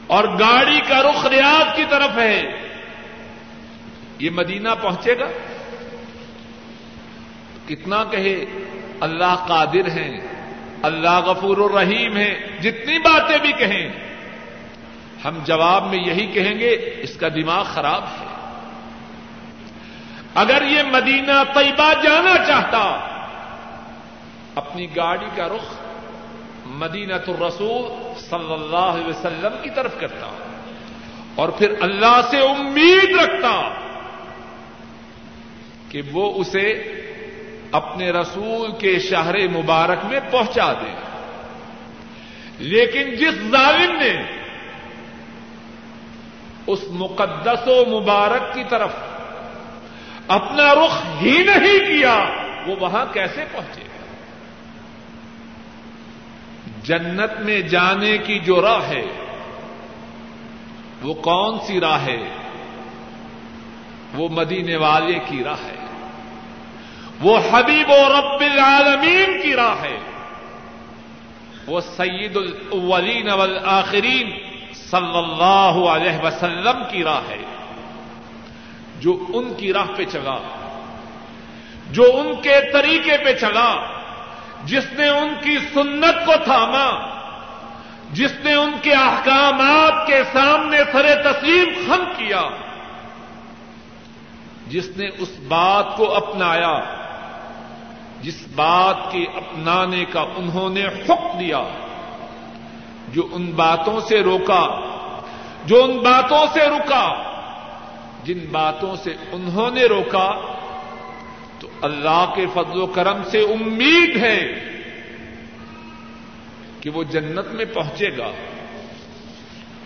اور 0.09 0.25
گاڑی 0.39 0.81
کا 0.89 1.03
رخ 1.03 1.25
ریاض 1.27 1.75
کی 1.77 1.85
طرف 1.91 2.17
ہے 2.19 2.37
یہ 4.19 4.31
مدینہ 4.31 4.69
پہنچے 4.83 5.19
گا 5.19 5.29
کتنا 7.67 8.03
کہے 8.05 8.35
اللہ 9.01 9.35
قادر 9.47 9.89
ہیں 9.91 10.13
اللہ 10.83 11.19
غفور 11.27 11.57
الرحیم 11.61 12.17
ہیں 12.17 12.35
جتنی 12.61 12.99
باتیں 12.99 13.39
بھی 13.39 13.53
کہیں 13.59 13.89
ہم 15.25 15.39
جواب 15.45 15.87
میں 15.91 15.99
یہی 15.99 16.27
کہیں 16.35 16.59
گے 16.59 16.71
اس 17.03 17.17
کا 17.17 17.29
دماغ 17.35 17.65
خراب 17.75 18.05
ہے 18.11 18.27
اگر 20.35 20.63
یہ 20.67 20.83
مدینہ 20.91 21.43
طیبہ 21.55 21.93
جانا 22.03 22.35
چاہتا 22.47 22.83
اپنی 24.55 24.87
گاڑی 24.97 25.29
کا 25.37 25.49
رخ 25.49 25.69
مدینہ 26.79 27.15
الرسول 27.15 28.13
صلی 28.19 28.53
اللہ 28.53 28.77
علیہ 28.77 29.07
وسلم 29.07 29.63
کی 29.63 29.71
طرف 29.71 30.01
کرتا 30.01 30.31
اور 31.35 31.49
پھر 31.49 31.75
اللہ 31.81 32.21
سے 32.31 32.39
امید 32.39 33.17
رکھتا 33.19 33.75
کہ 35.89 36.03
وہ 36.13 36.35
اسے 36.37 36.95
اپنے 37.73 38.11
رسول 38.11 38.73
کے 38.79 38.99
شہر 38.99 39.49
مبارک 39.49 40.05
میں 40.05 40.21
پہنچا 40.31 40.73
دے۔ 40.73 40.95
لیکن 42.59 43.15
جس 43.15 43.51
ظالم 43.51 43.97
نے 43.97 44.23
اس 46.67 46.81
مقدس 46.91 47.69
و 47.69 48.01
مبارک 48.01 48.55
کی 48.55 48.65
طرف 48.69 48.91
اپنا 50.29 50.75
رخ 50.75 51.23
ہی 51.23 51.39
نہیں 51.39 51.79
کیا، 51.79 52.29
وہ 52.67 52.77
وہاں 52.81 53.05
کیسے 53.13 53.45
پہنچے؟ 53.53 53.88
جنت 56.89 57.41
میں 57.41 57.61
جانے 57.61 58.19
کی 58.19 58.39
جو 58.39 58.63
راہ 58.63 58.89
ہے، 58.89 59.05
وہ 61.03 61.15
کون 61.15 61.59
سی 61.67 61.81
راہ 61.81 62.07
ہے؟ 62.07 62.29
وہ 64.15 64.29
مدینے 64.29 64.77
والے 64.77 65.19
کی 65.27 65.45
راہ 65.45 65.65
ہے۔ 65.65 65.87
وہ 67.21 67.39
حبیب 67.51 67.91
و 67.91 68.09
رب 68.09 68.41
العالمین 68.41 69.43
کی 69.43 69.55
راہ 69.55 69.83
ہے۔ 69.83 69.99
وہ 71.67 71.81
سید 71.81 72.37
الاولین 72.37 73.31
والآخرین 73.31 74.31
صلی 74.75 75.19
اللہ 75.19 75.89
علیہ 75.89 76.25
وسلم 76.25 76.83
کی 76.91 77.05
راہ 77.05 77.21
ہے۔ 77.29 77.43
جو 79.01 79.25
ان 79.35 79.55
کی 79.55 79.73
راہ 79.73 79.87
پہ 79.97 80.05
چلا، 80.05 80.39
جو 81.91 82.05
ان 82.15 82.35
کے 82.43 82.73
طریقے 82.73 83.25
پہ 83.25 83.33
چلا 83.33 83.98
جس 84.65 84.85
نے 84.93 85.09
ان 85.09 85.35
کی 85.43 85.59
سنت 85.75 86.27
کو 86.27 86.33
تھاما، 86.45 86.91
جس 88.13 88.33
نے 88.45 88.55
ان 88.55 88.71
کے 88.83 88.93
احکامات 88.93 90.07
کے 90.07 90.23
سامنے 90.33 90.79
سر 90.93 91.33
تسلیم 91.33 91.69
خم 91.87 92.05
کیا، 92.17 92.43
جس 94.67 94.89
نے 94.97 95.09
اس 95.19 95.31
بات 95.49 95.97
کو 95.97 96.15
اپنایا، 96.15 96.81
جس 98.23 98.47
بات 98.55 99.13
کے 99.13 99.25
اپنانے 99.37 100.05
کا 100.05 100.21
انہوں 100.21 100.71
نے 100.71 100.87
حکم 100.87 101.39
دیا، 101.39 101.63
جو 103.09 103.29
ان 103.33 103.53
باتوں 103.53 104.01
سے 104.01 104.23
روکا، 104.23 104.81
جو 105.65 105.85
ان 105.85 105.99
باتوں 105.99 106.47
سے 106.53 106.61
رکا 106.61 107.25
جن 108.25 108.39
باتوں 108.51 108.97
سے 108.97 109.15
انہوں 109.33 109.71
نے 109.71 109.85
روکا 109.85 110.31
تو 111.61 111.69
اللہ 111.83 112.33
کے 112.35 112.47
فضل 112.55 112.81
و 112.81 112.87
کرم 112.87 113.23
سے 113.31 113.41
امید 113.41 114.17
ہے 114.17 114.53
کہ 116.81 116.91
وہ 116.91 117.03
جنت 117.03 117.55
میں 117.55 117.65
پہنچے 117.65 118.19
گا۔ 118.19 118.31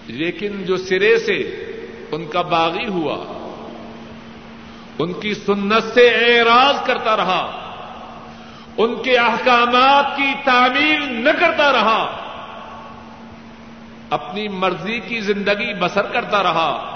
لیکن 0.06 0.64
جو 0.64 0.76
سرے 0.76 1.18
سے 1.18 1.38
ان 2.12 2.26
کا 2.26 2.42
باغی 2.42 2.88
ہوا، 2.88 3.16
ان 4.98 5.12
کی 5.12 5.34
سنت 5.34 5.82
سے 5.94 6.08
اعراض 6.08 6.86
کرتا 6.86 7.16
رہا، 7.16 7.58
ان 8.76 9.02
کے 9.02 9.18
احکامات 9.18 10.16
کی 10.16 10.34
تعمیل 10.44 11.24
نہ 11.24 11.30
کرتا 11.40 11.72
رہا، 11.72 12.18
اپنی 14.10 14.48
مرضی 14.48 15.00
کی 15.00 15.20
زندگی 15.20 15.74
بسر 15.74 16.02
کرتا 16.02 16.42
رہا، 16.42 16.88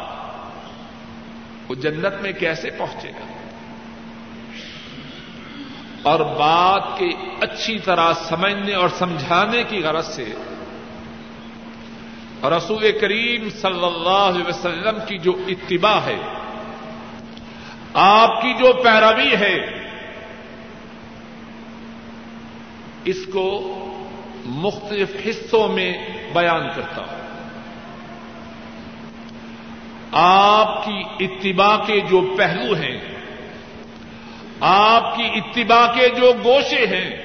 وہ 1.68 1.74
جنت 1.74 2.22
میں 2.22 2.32
کیسے 2.32 2.70
پہنچے 2.70 3.08
گا؟ 3.08 3.25
اور 6.06 6.20
بات 6.20 6.98
کے 6.98 7.08
اچھی 7.40 7.78
طرح 7.78 8.12
سمجھنے 8.12 8.74
اور 8.74 8.88
سمجھانے 8.88 9.62
کی 9.68 9.78
غرض 9.80 10.06
سے 10.06 10.34
رسول 12.56 12.98
کریم 13.00 13.48
صلی 13.50 13.84
اللہ 13.84 14.24
علیہ 14.28 14.48
وسلم 14.48 14.98
کی 15.06 15.18
جو 15.18 15.32
اتباع 15.48 15.98
ہے، 16.00 16.18
آپ 17.94 18.42
کی 18.42 18.52
جو 18.54 18.72
پیروی 18.72 19.36
ہے، 19.36 19.56
اس 23.04 23.26
کو 23.32 23.46
مختلف 24.44 25.10
حصوں 25.26 25.68
میں 25.68 25.92
بیان 26.32 26.68
کرتا 26.76 27.02
ہوں۔ 27.02 27.16
آپ 30.12 30.84
کی 30.84 31.02
اتباع 31.20 31.76
کے 31.86 32.00
جو 32.00 32.34
پہلو 32.38 32.74
ہیں 32.74 33.15
آپ 34.60 35.16
کی 35.16 35.22
اتباع 35.22 35.86
کے 35.94 36.08
جو 36.08 36.32
گوشے 36.44 36.86
ہیں، 36.86 37.22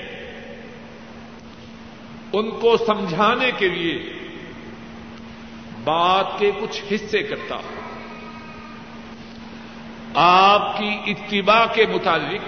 ان 2.33 2.51
کو 2.51 2.77
سمجھانے 2.77 3.51
کے 3.57 3.67
لیے 3.67 4.13
بات 5.83 6.39
کے 6.39 6.51
کچھ 6.59 6.93
حصے 6.93 7.23
کرتا 7.23 7.55
ہوں۔ 7.55 7.81
آپ 10.13 10.77
کی 10.77 10.97
اتباع 11.07 11.65
کے 11.73 11.85
متعلق 11.85 12.41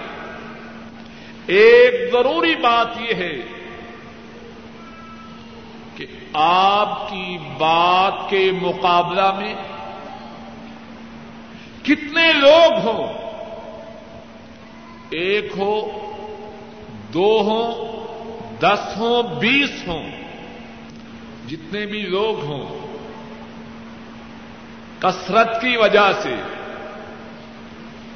ایک 1.46 2.12
ضروری 2.12 2.54
بات 2.54 3.00
یہ 3.00 3.14
ہے 3.14 3.36
کہ 5.96 6.06
آپ 6.34 7.10
کی 7.10 7.38
بات 7.58 8.30
کے 8.30 8.50
مقابلہ 8.62 9.32
میں 9.38 9.54
کتنے 11.82 12.32
لوگ 12.32 12.86
ہوں 12.86 13.23
ایک 15.10 15.52
ہو، 15.56 15.90
دو 17.12 17.40
ہوں 17.40 17.94
دس 18.60 18.96
ہوں 18.96 19.22
بیس 19.40 19.88
ہوں 19.88 20.10
جتنے 21.48 21.86
بھی 21.86 22.02
لوگ 22.02 22.44
ہوں، 22.44 22.86
کثرت 24.98 25.60
کی 25.60 25.76
وجہ 25.76 26.12
سے 26.22 26.34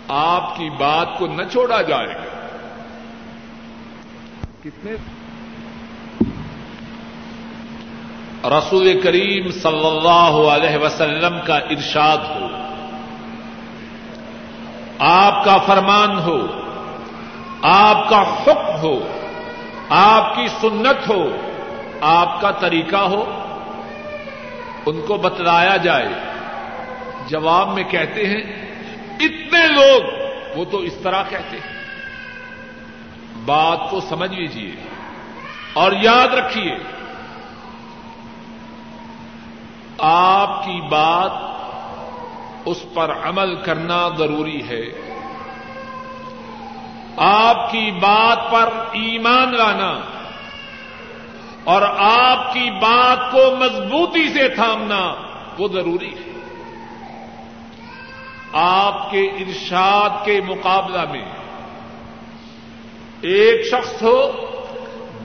آپ 0.09 0.57
کی 0.57 0.71
بات 0.71 1.19
کو 1.19 1.27
نہ 1.27 1.43
چھوڑا 1.53 1.83
جائے 1.83 2.09
گا۔ 2.09 2.25
کتنے؟ 4.63 4.93
رسول 8.45 9.01
کریم 9.01 9.51
صلی 9.51 9.87
اللہ 9.87 10.49
علیہ 10.51 10.77
وسلم 10.77 11.39
کا 11.47 11.57
ارشاد 11.57 12.19
ہو، 12.19 12.47
آپ 14.99 15.45
کا 15.45 15.59
فرمان 15.59 16.19
ہو 16.19 16.68
آپ 17.63 18.09
کا 18.09 18.23
حکم 18.23 18.81
ہو، 18.83 19.09
آپ 19.89 20.35
کی 20.35 20.49
سنت 20.49 21.09
ہو، 21.09 21.37
آپ 22.01 22.41
کا 22.41 22.51
طریقہ 22.51 22.97
ہو، 22.97 23.25
ان 24.87 25.01
کو 25.07 25.15
بتلایا 25.17 25.77
جائے۔ 25.77 26.09
جواب 27.29 27.69
میں 27.69 27.85
کہتے 27.85 28.27
ہیں، 28.27 28.41
اتنے 29.21 29.67
لوگ، 29.67 30.03
وہ 30.59 30.65
تو 30.65 30.79
اس 30.79 30.95
طرح 30.95 31.23
کہتے 31.29 31.57
ہیں۔ 31.57 31.79
بات 33.45 33.91
کو 33.91 34.01
سمجھ 34.01 34.33
لیجیے 34.33 34.73
اور 35.73 35.93
یاد 36.03 36.35
رکھیے، 36.35 36.79
آپ 39.99 40.65
کی 40.65 40.89
بات 40.89 41.33
اس 42.65 42.85
پر 42.95 43.13
عمل 43.23 43.57
کرنا 43.57 44.09
ضروری 44.19 44.69
ہے۔ 44.69 45.08
آپ 47.21 47.73
کی 47.73 47.91
بات 47.91 48.51
پر 48.51 48.69
ایمان 48.93 49.57
لانا 49.57 50.01
اور 51.65 51.83
آپ 51.99 52.53
کی 52.53 52.71
بات 52.71 53.33
کو 53.33 53.57
مضبوطی 53.57 54.29
سے 54.29 54.49
تھامنا 54.49 55.15
وہ 55.59 55.69
ضروری 55.69 56.15
ہے۔ 56.15 56.33
آپ 58.53 59.11
کے 59.11 59.25
ارشاد 59.25 60.11
کے 60.25 60.41
مقابلہ 60.49 61.05
میں 61.11 61.25
ایک 63.21 63.67
شخص 63.67 64.03
ہو، 64.03 64.33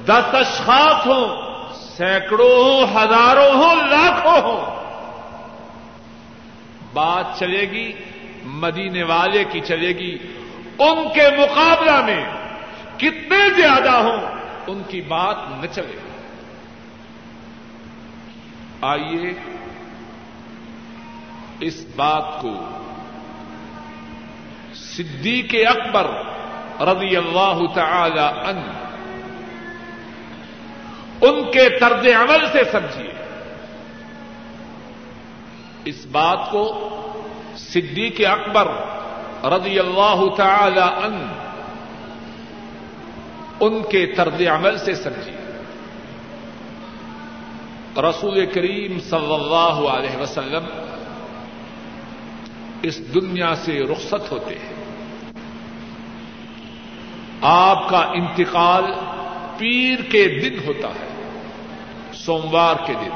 دس 0.06 0.36
اشخاص 0.36 1.08
ہوں، 1.08 1.28
سینکڑوں 1.74 2.64
ہوں، 2.64 2.84
ہزاروں 2.84 3.52
ہوں، 3.54 3.76
لاکھوں 3.76 4.42
ہوں۔ 4.42 4.84
بات 6.94 7.40
چلے 7.40 7.62
گی، 7.62 7.94
مدینے 8.46 9.04
والے 9.04 9.44
کی 9.44 9.60
چلے 9.60 9.90
گی 9.90 10.18
ان 10.80 11.14
کے 11.14 11.30
مقابلہ 11.38 12.02
میں 12.06 12.26
کتنے 12.98 13.50
زیادہ 13.56 13.92
ہوں، 13.92 14.18
ان 14.68 14.82
کی 14.88 15.02
بات 15.02 15.36
نہ 15.50 15.66
چلے۔ 15.74 16.00
آئیے 18.82 19.34
اس 21.60 21.86
بات 21.96 22.42
کو 22.42 22.54
صدیق 24.74 25.56
اکبر 25.70 26.08
رضی 26.82 27.18
اللہ 27.18 27.60
تعالی 27.74 28.20
ان 28.20 28.72
ان 31.22 31.52
کے 31.52 31.80
طرز 31.80 32.06
عمل 32.06 32.48
سے 32.52 32.64
سمجھیے۔ 32.72 33.14
اس 35.86 36.06
بات 36.06 36.52
کو 36.52 36.90
صدیق 37.58 38.22
اکبر 38.32 38.68
رضی 39.44 39.80
اللہ 39.80 40.36
تعالی 40.38 40.82
ان 40.82 41.28
ان 43.60 43.84
کے 43.90 44.06
طرز 44.06 44.42
عمل 44.48 44.78
سے 44.78 44.96
سمجھیے 44.96 45.62
رسول 47.98 48.46
کریم 48.46 49.00
صلی 49.00 49.34
اللہ 49.34 49.90
علیہ 49.90 50.18
وسلم 50.18 50.66
اس 52.82 53.14
دنیا 53.14 53.56
سے 53.56 53.80
رخصت 53.80 54.32
ہوتے 54.32 54.56
ہیں۔ 54.56 54.74
آپ 57.42 57.90
کا 57.90 57.98
انتقال 57.98 58.84
پیر 59.58 60.02
کے 60.02 60.28
دن 60.28 60.68
ہوتا 60.68 60.88
ہے، 60.88 61.32
سوموار 62.14 62.76
کے 62.86 62.94
دن۔ 62.94 63.10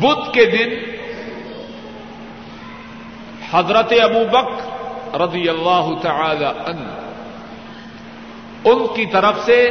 بدھ 0.00 0.32
کے 0.32 0.44
دن 0.44 0.99
حضرت 3.52 3.92
ابو 4.02 4.24
بک 4.32 4.48
رضی 5.16 5.48
اللہ 5.48 5.90
تعالی 6.02 6.44
ان 6.44 7.10
ان 8.64 8.86
کی 8.94 9.06
طرف 9.06 9.34
سے 9.44 9.70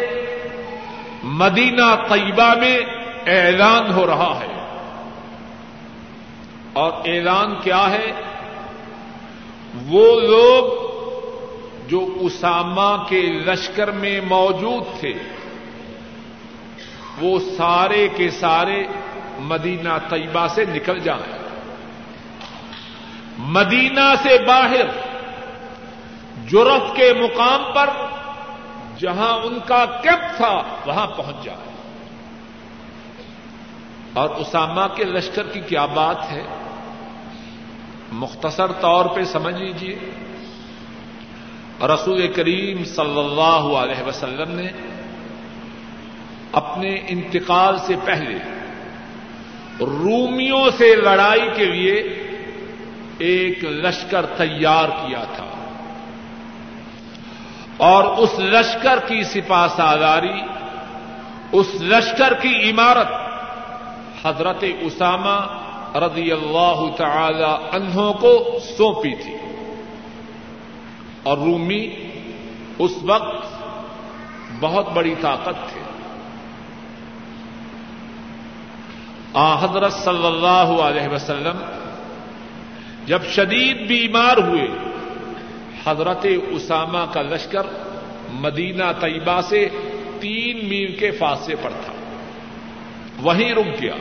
مدینہ 1.23 1.95
طیبہ 2.09 2.53
میں 2.55 2.79
اعلان 3.25 3.93
ہو 3.93 4.07
رہا 4.07 4.39
ہے۔ 4.39 4.59
اور 6.73 6.91
اعلان 7.05 7.55
کیا 7.63 7.89
ہے؟ 7.91 8.11
وہ 9.87 10.19
لوگ 10.19 10.89
جو 11.87 12.07
اسامہ 12.19 13.03
کے 13.09 13.21
لشکر 13.21 13.91
میں 13.91 14.21
موجود 14.21 14.99
تھے، 14.99 15.13
وہ 17.21 17.39
سارے 17.39 18.07
کے 18.07 18.29
سارے 18.29 18.83
مدینہ 19.39 19.89
طیبہ 20.09 20.47
سے 20.47 20.65
نکل 20.65 20.99
جائیں۔ 20.99 21.38
مدینہ 23.39 24.13
سے 24.23 24.38
باہر 24.47 24.86
جرف 26.47 26.95
کے 26.95 27.13
مقام 27.13 27.73
پر 27.73 27.89
جہاں 28.97 29.34
ان 29.34 29.58
کا 29.65 29.86
کیمپ 29.86 30.38
تھا، 30.38 30.63
وہاں 30.86 31.08
پہنچ 31.08 31.43
جائے۔ 31.43 31.69
اور 34.13 34.30
اسامہ 34.30 34.82
کے 34.95 35.04
لشکر 35.04 35.43
کی 35.43 35.60
کیا 35.60 35.86
بات 35.86 36.32
ہے؟ 36.32 36.47
مختصر 38.12 38.71
طور 38.71 39.06
پہ 39.06 39.23
سمجھ 39.23 39.56
لیجیے 39.56 39.99
رسول 41.82 42.28
کریم 42.28 42.84
صلی 42.86 43.19
اللہ 43.19 43.78
علیہ 43.78 44.08
وسلم 44.08 44.60
نے 44.60 44.67
اپنے 46.52 47.02
انتقال 47.08 47.78
سے 47.78 47.93
پہلے 48.06 48.36
رومیوں 49.80 50.69
سے 50.78 50.95
لڑائی 50.95 51.49
کے 51.56 51.65
لیے 51.65 52.25
ایک 53.19 53.63
لشکر 53.63 54.25
تیار 54.25 54.89
کیا 54.89 55.23
تھا 55.36 55.45
اور 57.77 58.03
اس 58.03 58.39
لشکر 58.39 58.99
کی 59.08 59.23
سپا 59.23 59.67
سالاری 59.67 60.41
اس 61.51 61.82
لشکر 61.82 62.34
کی 62.34 62.69
عمارت 62.69 63.08
حضرت 64.25 64.63
اسامہ 64.82 65.39
رضی 65.97 66.32
اللہ 66.32 66.95
تعالی 66.97 67.67
انہوں 67.71 68.13
کو 68.13 68.60
سونپی 68.77 69.15
تھی۔ 69.15 69.34
اور 71.23 71.38
رومی 71.38 71.89
اس 72.79 72.91
وقت 73.01 73.45
بہت 74.60 74.91
بڑی 74.93 75.15
طاقت 75.21 75.69
تھے۔ 75.73 75.82
آ، 79.34 79.65
حضرت 79.65 79.93
صلی 79.93 80.27
اللہ 80.27 80.82
علیہ 80.82 81.08
وسلم 81.08 81.78
جب 83.09 83.21
شدید 83.23 83.87
بیمار 83.87 84.37
ہوئے، 84.37 84.67
حضرت 85.85 86.25
اسامہ 86.49 87.13
کا 87.13 87.21
لشکر 87.21 87.61
مدینہ 88.31 88.83
طیبہ 88.99 89.41
سے 89.41 89.69
تین 90.19 90.69
میل 90.69 90.95
کے 90.95 91.11
فاصلے 91.11 91.55
پر 91.61 91.69
تھا۔ 91.85 91.93
وہیں 93.21 93.53
رک 93.53 93.81
گیا 93.81 93.95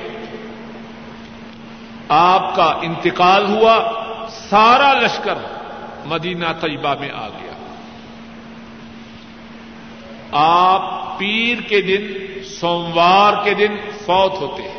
آپ 2.08 2.56
کا 2.56 2.78
انتقال 2.82 3.46
ہوا، 3.46 3.92
سارا 4.30 4.92
لشکر 4.92 5.34
مدینہ 6.04 6.46
طیبہ 6.60 6.94
میں 7.00 7.10
آ 7.10 7.28
گیا۔ 7.28 7.52
آپ 10.32 11.18
پیر 11.18 11.60
کے 11.60 11.80
دن، 11.80 12.06
سوموار 12.44 13.44
کے 13.44 13.54
دن 13.54 13.76
فوت 13.90 14.32
ہوتے۔ 14.32 14.62
ہیں 14.62 14.78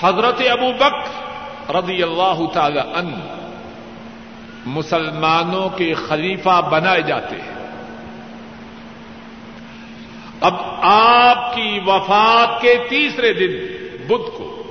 حضرت 0.00 0.42
ابو 0.50 0.72
بک 0.72 1.21
رضی 1.70 2.02
اللہ 2.02 2.46
تعالی 2.54 2.80
ان 2.80 3.14
مسلمانوں 4.66 5.68
کے 5.68 5.94
خلیفہ 5.94 6.68
بنائے 6.72 7.02
جاتے 7.02 7.36
ہیں۔ 7.36 7.52
اب 10.40 10.54
آپ 10.82 11.54
کی 11.54 11.80
وفات 11.86 12.62
کے 12.62 12.74
تیسرے 12.90 13.32
دن، 13.32 13.86
بدھ 14.06 14.38
کو، 14.38 14.62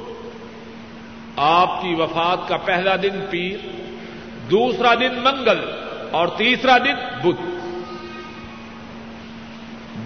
آپ 1.37 1.81
کی 1.81 1.95
وفات 1.95 2.47
کا 2.47 2.57
پہلا 2.57 2.95
دن 2.95 3.25
پیر، 3.29 3.57
دوسرا 4.51 4.93
دن 4.93 5.13
منگل 5.23 5.71
اور 6.11 6.27
تیسرا 6.27 6.77
دن 6.77 7.29
بدھ۔ 7.29 7.41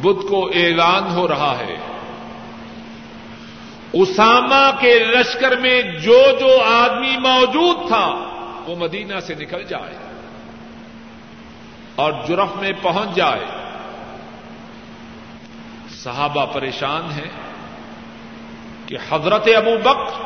بدھ 0.01 0.25
کو 0.27 0.47
اعلان 0.47 1.11
ہو 1.11 1.27
رہا 1.27 1.57
ہے۔ 1.59 1.94
اسامہ 3.95 4.71
کے 4.79 4.99
لشکر 4.99 5.57
میں 5.57 5.81
جو 5.81 6.23
جو 6.39 6.61
آدمی 6.63 7.17
موجود 7.17 7.87
تھا، 7.87 8.07
وہ 8.67 8.75
مدینہ 8.75 9.19
سے 9.19 9.35
نکل 9.35 9.63
جائے 9.63 9.97
اور 11.95 12.13
جرف 12.27 12.55
میں 12.55 12.71
پہنچ 12.81 13.15
جائے۔ 13.15 13.45
صحابہ 15.89 16.45
پریشان 16.45 17.11
ہیں 17.11 17.31
کہ 18.85 18.97
حضرت 19.09 19.47
ابو 19.57 19.77
بکر، 19.77 20.21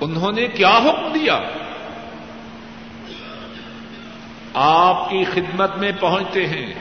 انہوں 0.00 0.32
نے 0.32 0.46
کیا 0.46 0.78
حکم 0.78 1.12
دیا؟ 1.12 1.40
آپ 4.54 5.10
کی 5.10 5.24
خدمت 5.24 5.76
میں 5.76 5.92
پہنچتے 6.00 6.46
ہیں، 6.46 6.74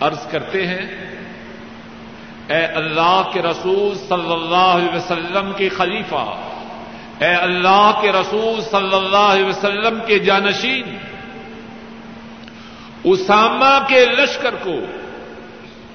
عرض 0.00 0.26
کرتے 0.26 0.66
ہیں 0.66 1.12
اے 2.48 2.64
اللہ 2.64 3.22
کے 3.32 3.42
رسول 3.42 3.94
صلی 4.08 4.32
اللہ 4.32 4.56
علیہ 4.56 4.96
وسلم 4.96 5.52
کے 5.56 5.68
خلیفہ، 5.68 6.24
اے 7.18 7.34
اللہ 7.34 7.98
کے 8.00 8.12
رسول 8.12 8.60
صلی 8.60 8.96
اللہ 8.96 9.16
علیہ 9.16 9.44
وسلم 9.44 9.98
کے 10.06 10.18
جانشین، 10.18 10.96
اسامہ 13.04 13.78
کے 13.88 14.06
لشکر 14.06 14.54
کو 14.54 14.76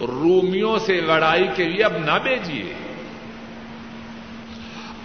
رومیوں 0.01 0.77
سے 0.77 1.01
لڑائی 1.01 1.47
کے 1.55 1.63
لیے 1.63 1.83
اب 1.83 1.97
نہ 1.97 2.17
بھیجیے۔ 2.23 2.73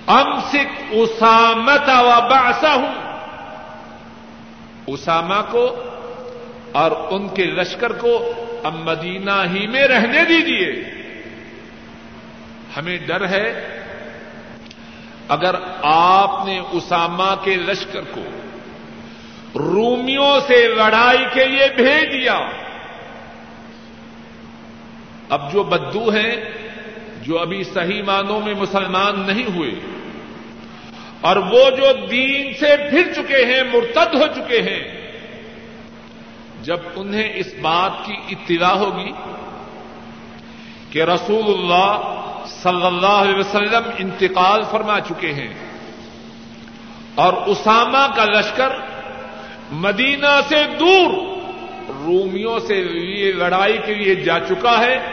ام 0.06 0.40
سکھ 0.40 0.82
اسامت 0.90 1.88
و 1.88 2.10
باسا 2.30 2.74
ہوں 2.74 2.94
اسامہ 4.86 5.40
کو 5.50 5.82
اور 6.72 6.90
ان 7.10 7.28
کے 7.28 7.44
لشکر 7.44 7.92
کو 7.92 8.32
اب 8.64 8.74
مدینہ 8.74 9.42
ہی 9.54 9.66
میں 9.66 9.88
رہنے 9.88 10.24
دیجیے۔ 10.24 11.01
ہمیں 12.76 12.98
ڈر 13.06 13.26
ہے۔ 13.28 13.46
اگر 15.28 15.54
آپ 15.82 16.44
نے 16.46 16.58
اسامہ 16.72 17.34
کے 17.44 17.54
لشکر 17.56 18.04
کو 18.10 18.22
رومیوں 19.56 20.34
سے 20.46 20.66
لڑائی 20.68 21.24
کے 21.32 21.44
لیے 21.44 21.66
بھیج 21.76 22.12
دیا، 22.12 22.38
اب 25.28 25.52
جو 25.52 25.62
بدو 25.64 26.08
ہیں، 26.10 26.34
جو 27.22 27.38
ابھی 27.38 27.62
صحیح 27.64 28.02
معنوں 28.02 28.40
میں 28.40 28.54
مسلمان 28.54 29.20
نہیں 29.20 29.54
ہوئے، 29.56 29.70
اور 31.20 31.36
وہ 31.52 31.64
جو 31.70 31.92
دین 32.10 32.52
سے 32.60 32.76
پھر 32.90 33.12
چکے 33.12 33.44
ہیں، 33.44 33.62
مرتد 33.72 34.14
ہو 34.14 34.26
چکے 34.34 34.60
ہیں، 34.62 34.82
جب 36.62 36.80
انہیں 36.96 37.32
اس 37.34 37.54
بات 37.62 38.04
کی 38.06 38.16
اطلاع 38.30 38.74
ہوگی 38.76 39.12
کہ 40.90 41.02
رسول 41.04 41.46
اللہ 41.54 42.20
صلی 42.46 42.86
اللہ 42.86 43.06
علیہ 43.06 43.38
وسلم 43.38 43.82
انتقال 43.98 44.62
فرما 44.70 45.00
چکے 45.00 45.32
ہیں 45.32 45.54
اور 47.14 47.32
اسامہ 47.32 48.14
کا 48.16 48.24
لشکر 48.24 48.68
مدینہ 49.72 50.40
سے 50.48 50.64
دور 50.80 51.38
رومیوں 51.88 52.58
سے 52.58 52.74
یہ 52.92 53.32
لڑائی 53.32 53.78
کے 53.86 53.94
لیے 53.94 54.14
جا 54.14 54.40
چکا 54.40 54.78
ہے 54.78 55.10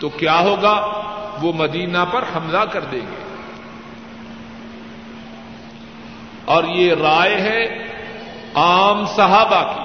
تو 0.00 0.08
کیا 0.08 0.40
ہوگا؟ 0.40 1.02
وہ 1.42 1.52
مدینہ 1.52 1.98
پر 2.12 2.24
حملہ 2.36 2.64
کر 2.72 2.80
دیں 2.80 3.00
گے۔ 3.00 3.22
اور 6.44 6.64
یہ 6.64 6.94
رائے 6.94 7.40
ہے 7.40 7.62
عام 8.54 9.06
صحابہ 9.06 9.72
کی۔ 9.72 9.82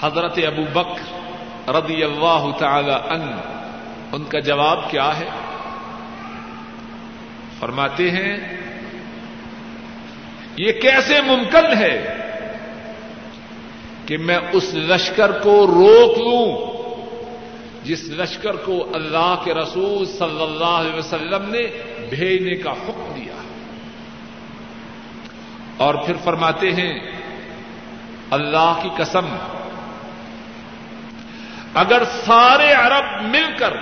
حضرت 0.00 0.38
ابو 0.46 0.80
بکر 0.80 1.70
رضی 1.70 2.04
اللہ 2.04 2.44
تعالی 2.58 2.92
ان 2.92 3.53
ان 4.14 4.24
کا 4.24 4.38
جواب 4.40 4.90
کیا 4.90 5.08
ہے؟ 5.18 5.28
فرماتے 7.58 8.10
ہیں، 8.10 8.36
یہ 10.56 10.72
کیسے 10.82 11.20
ممکن 11.26 11.66
ہے 11.78 11.96
کہ 14.06 14.16
میں 14.18 14.38
اس 14.52 14.74
لشکر 14.90 15.30
کو 15.42 15.54
روک 15.66 16.18
لوں، 16.18 16.46
جس 17.84 18.02
لشکر 18.10 18.56
کو 18.64 18.76
اللہ 18.94 19.34
کے 19.44 19.54
رسول 19.54 20.04
صلی 20.08 20.42
اللہ 20.42 20.74
علیہ 20.76 20.94
وسلم 20.94 21.48
نے 21.50 21.62
بھیجنے 22.10 22.54
کا 22.62 22.72
حکم 22.84 23.12
دیا 23.14 23.40
اور 25.78 25.94
پھر 26.06 26.16
فرماتے 26.24 26.70
ہیں، 26.72 26.92
اللہ 28.30 28.78
کی 28.82 28.88
قسم، 28.96 29.26
اگر 31.74 32.04
سارے 32.16 32.72
عرب 32.74 33.06
مل 33.26 33.52
کر 33.58 33.76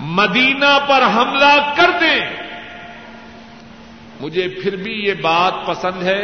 مدینہ 0.00 0.78
پر 0.88 1.02
حملہ 1.02 1.72
کر 1.76 1.90
دیں۔ 2.00 2.20
مجھے 4.20 4.48
پھر 4.48 4.76
بھی 4.76 4.92
یہ 4.92 5.14
بات 5.14 5.66
پسند 5.66 6.02
ہے 6.02 6.22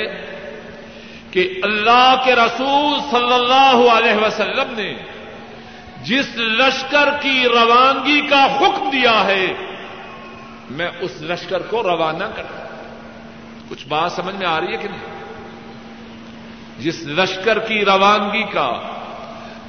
کہ 1.31 1.61
اللہ 1.63 2.15
کے 2.25 2.35
رسول 2.35 3.01
صلی 3.11 3.33
اللہ 3.33 3.93
علیہ 3.93 4.27
وسلم 4.27 4.75
نے 4.77 4.95
جس 6.03 6.37
لشکر 6.37 7.09
کی 7.21 7.45
روانگی 7.45 8.21
کا 8.21 8.45
حکم 8.45 8.91
دیا 8.91 9.25
ہے، 9.25 9.53
میں 10.71 10.89
اس 11.01 11.23
لشکر 11.23 11.59
کو 11.59 11.83
روانہ 11.83 12.25
کروں 12.25 12.67
کچھ 13.69 13.87
بات 13.87 14.13
سمجھ 14.13 14.35
میں 14.35 14.47
آ 14.47 14.61
رہی 14.61 14.73
ہے 14.73 14.77
کہ 14.77 14.89
نہیں؟ 14.89 15.17
جس 16.79 17.03
لشکر 17.07 17.59
کی 17.59 17.85
روانگی 17.85 18.43
کا 18.43 18.81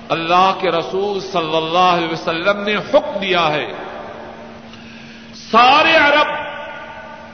اللہ 0.10 0.54
کے 0.62 0.70
رسول 0.70 1.20
صلی 1.20 1.58
اللہ 1.58 1.78
علیہ 1.78 2.08
وسلم 2.08 2.62
نے 2.62 2.76
حکم 2.76 3.20
دیا 3.20 3.48
ہے 3.48 3.87
سارے 5.51 5.95
عرب 5.95 6.27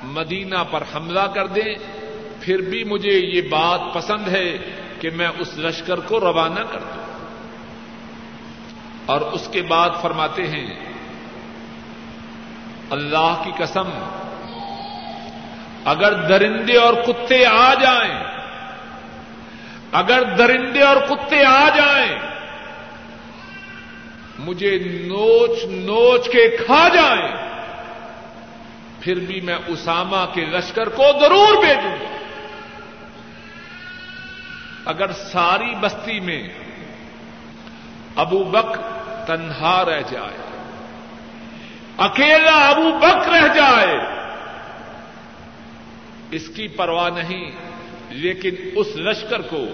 مدینہ 0.04 0.64
پر 0.72 0.84
حملہ 0.96 1.28
کر 1.36 1.48
دیں۔ 1.48 1.76
پھر 2.42 2.62
بھی 2.62 2.84
مجھے 2.84 3.12
یہ 3.12 3.42
بات 3.42 3.82
پسند 3.94 4.28
ہے 4.28 4.58
کہ 5.00 5.10
میں 5.10 5.28
اس 5.40 5.58
لشکر 5.58 6.00
کو 6.00 6.20
روانہ 6.20 6.60
کر 6.72 6.80
دوں۔ 6.80 7.04
اور 9.06 9.22
اس 9.22 9.50
کے 9.52 9.62
بعد 9.62 9.90
فرماتے 10.02 10.48
ہیں، 10.48 10.94
اللہ 12.90 13.42
کی 13.44 13.52
قسم، 13.58 13.90
اگر 15.86 16.14
درندے 16.14 16.78
اور 16.78 16.94
کتے 16.94 17.46
آ 17.46 17.74
جائیں، 17.74 18.24
اگر 19.92 20.24
درندے 20.24 20.82
اور 20.82 20.98
کتے 21.10 21.46
آ 21.46 21.70
جائیں، 21.76 22.20
مجھے 24.40 24.80
نوچ 24.84 25.66
نوچ 25.66 26.30
کے 26.30 26.58
کھا 26.66 26.88
جائیں۔ 26.94 27.53
پھر 29.04 29.20
بھی 29.20 29.42
میں 29.42 29.56
اسامہ 29.68 30.26
کے 30.34 30.46
لشکر 30.46 30.90
کو 30.90 31.04
ضرور 31.22 31.66
بھیجوں 31.66 31.92
گا۔ 31.92 32.12
اگر 34.86 35.12
ساری 35.12 35.76
بستی 35.76 36.20
میں 36.20 36.50
ابو 38.16 38.44
بک 38.44 38.78
تنہا 39.28 39.86
رہ 39.86 40.02
جائے، 40.12 40.38
اکیلا 41.98 42.70
ابو 42.70 42.92
بک 42.98 43.30
رہ 43.30 43.48
جائے، 43.54 43.98
اس 46.32 46.48
کی 46.48 46.68
پرواہ 46.68 47.10
نہیں، 47.10 47.52
لیکن 48.10 48.56
اس 48.76 48.96
لشکر 48.96 49.42
کو، 49.42 49.66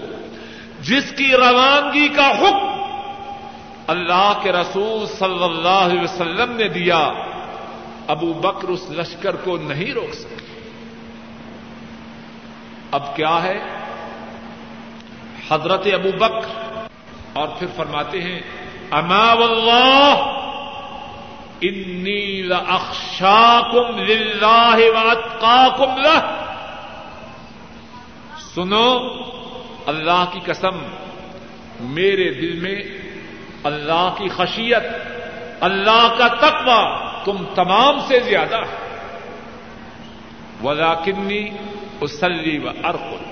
جس 0.80 1.12
کی 1.16 1.32
روانگی 1.36 2.08
کا 2.08 2.28
حکم 2.28 2.68
اللہ 3.86 4.32
کے 4.42 4.52
رسول 4.52 5.06
صلی 5.06 5.44
اللہ 5.44 5.82
علیہ 5.84 6.00
وسلم 6.00 6.52
نے 6.56 6.68
دیا 6.68 7.12
ابو 8.06 8.32
بکر 8.32 8.68
اس 8.68 8.90
لشکر 8.90 9.36
کو 9.36 9.56
نہیں 9.56 9.94
روک 9.94 10.14
سکے۔ 10.14 10.70
اب 12.90 13.16
کیا 13.16 13.42
ہے؟ 13.42 13.58
حضرت 15.50 15.86
ابو 15.92 16.12
بکر۔ 16.18 16.70
اور 17.32 17.48
پھر 17.48 17.66
فرماتے 17.76 18.22
ہیں، 18.22 18.40
اما 18.90 19.32
واللہ، 19.32 20.14
انی 21.60 22.42
لاخشاکم 22.42 23.98
للہ 23.98 24.76
واتقاکم 24.76 26.00
لہ۔ 26.00 26.44
سنو، 28.54 28.98
اللہ 29.86 30.24
کی 30.32 30.40
قسم، 30.44 30.78
میرے 31.80 32.34
دل 32.34 32.60
میں 32.60 32.82
اللہ 33.64 34.14
کی 34.18 34.28
خشیت، 34.28 34.82
اللہ 35.60 36.14
کا 36.18 36.28
تقوی 36.28 37.09
تم 37.24 37.36
تمام 37.54 37.98
سے 38.08 38.20
زیادہ 38.20 38.56
ہے۔ 38.56 38.90
ولاکنی 40.64 41.50
اسلی 42.00 42.58
و 42.58 42.68
ارقل 42.68 43.24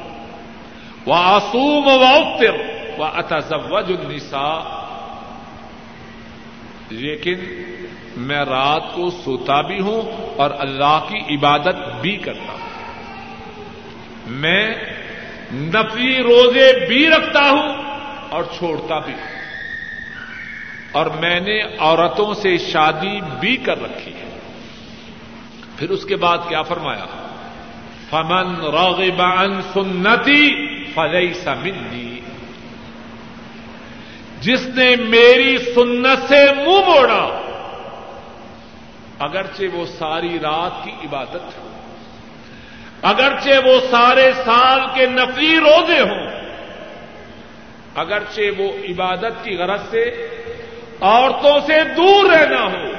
و 1.06 1.12
آسوم 1.12 1.86
و 1.86 2.04
افطر 2.04 2.54
و 2.98 3.04
اتزوج 3.04 3.92
النساء۔ 3.98 4.78
لیکن 6.90 7.34
میں 8.16 8.44
رات 8.44 8.82
کو 8.94 9.10
سوتا 9.10 9.60
بھی 9.60 9.80
ہوں 9.80 10.02
اور 10.36 10.50
اللہ 10.58 11.00
کی 11.08 11.36
عبادت 11.36 12.00
بھی 12.00 12.16
کرتا 12.16 12.52
ہوں۔ 12.52 12.58
میں 14.26 14.74
نفلی 15.52 16.22
روزے 16.22 16.86
بھی 16.86 17.10
رکھتا 17.10 17.50
ہوں 17.50 17.84
اور 18.30 18.44
چھوڑتا 18.58 18.98
بھی 18.98 19.12
ہوں۔ 19.12 19.37
اور 20.92 21.06
میں 21.06 21.40
نے 21.40 21.60
عورتوں 21.78 22.34
سے 22.34 22.58
شادی 22.58 23.20
بھی 23.40 23.56
کر 23.56 23.82
رکھی 23.82 24.12
ہے۔ 24.12 24.38
پھر 25.76 25.90
اس 25.90 26.04
کے 26.04 26.16
بعد 26.16 26.38
کیا 26.48 26.62
فرمایا؟ 26.62 27.06
فمن 28.10 28.60
راغب 28.60 29.22
عن 29.22 29.62
سنتی 29.62 30.44
فلئی 30.94 31.32
سمندی 31.34 32.20
جس 34.40 34.66
نے 34.66 34.96
میری 34.96 35.58
سنت 35.58 36.28
سے 36.28 36.46
منہ 36.56 36.84
موڑا، 36.86 37.24
اگرچہ 39.18 39.64
وہ 39.72 39.84
ساری 39.86 40.38
رات 40.38 40.84
کی 40.84 40.90
عبادت 40.90 41.58
ہو، 41.58 41.68
اگرچہ 43.02 43.66
وہ 43.66 43.80
سارے 43.90 44.32
سال 44.44 44.80
کے 44.94 45.06
نفلی 45.06 45.56
روزے 45.56 46.00
ہوں، 46.00 46.26
اگرچہ 47.94 48.60
وہ 48.60 48.72
عبادت 48.88 49.44
کی 49.44 49.56
غرض 49.56 49.80
سے 49.90 50.04
عورتوں 51.00 51.60
سے 51.66 51.94
دور 51.96 52.30
رہنا 52.30 52.64
ہو۔ 52.64 52.92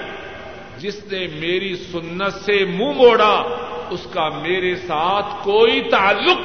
جس 0.77 1.05
نے 1.11 1.27
میری 1.27 1.75
سنت 1.75 2.33
سے 2.33 2.65
منہ 2.65 2.91
موڑا، 2.91 3.43
اس 3.89 4.07
کا 4.13 4.29
میرے 4.29 4.75
ساتھ 4.75 5.25
کوئی 5.43 5.89
تعلق۔ 5.91 6.37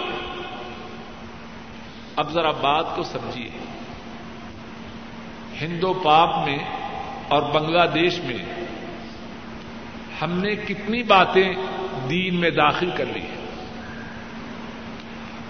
اب 2.17 2.31
ذرا 2.31 2.51
بات 2.51 2.97
کو 2.97 3.03
سمجھیے۔ 3.03 3.51
ہندو 5.61 5.93
پاک 5.93 6.49
میں 6.49 6.59
اور 7.29 7.43
بنگلہ 7.43 7.83
دیش 7.95 8.19
میں 8.19 8.64
ہم 10.23 10.33
نے 10.33 10.55
کتنی 10.57 11.03
باتیں 11.03 11.53
دین 12.11 12.40
میں 12.40 12.51
داخل 12.51 12.90
کر 12.97 13.05
لی 13.07 13.21
ہیں۔ 13.21 13.45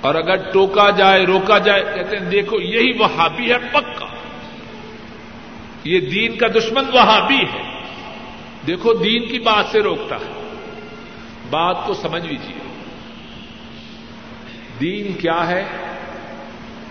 اور 0.01 0.14
اگر 0.14 0.53
ٹوکا 0.53 0.90
جائے، 0.90 1.25
روکا 1.25 1.59
جائے، 1.59 1.85
کہتے 1.95 2.17
ہیں، 2.17 2.25
دیکھو، 2.25 2.61
یہی 2.61 2.99
وہابی 2.99 3.53
ہے 3.53 3.59
پکا۔ 3.59 4.13
یہ 5.85 6.01
دین 6.01 6.38
کا 6.38 6.47
دشمن 6.47 6.85
وہابی 6.92 7.42
ہے۔ 7.55 7.83
دیکھو 8.66 8.94
دین 8.94 9.29
کی 9.29 9.38
بات 9.38 9.64
سے 9.73 9.81
روکتا 9.81 10.16
ہے۔ 10.16 10.51
بات 11.51 11.77
کو 11.87 11.94
سمجھ 11.94 12.27
لیجیے 12.27 12.64
دین 14.81 15.12
کیا 15.12 15.47
ہے؟ 15.47 15.64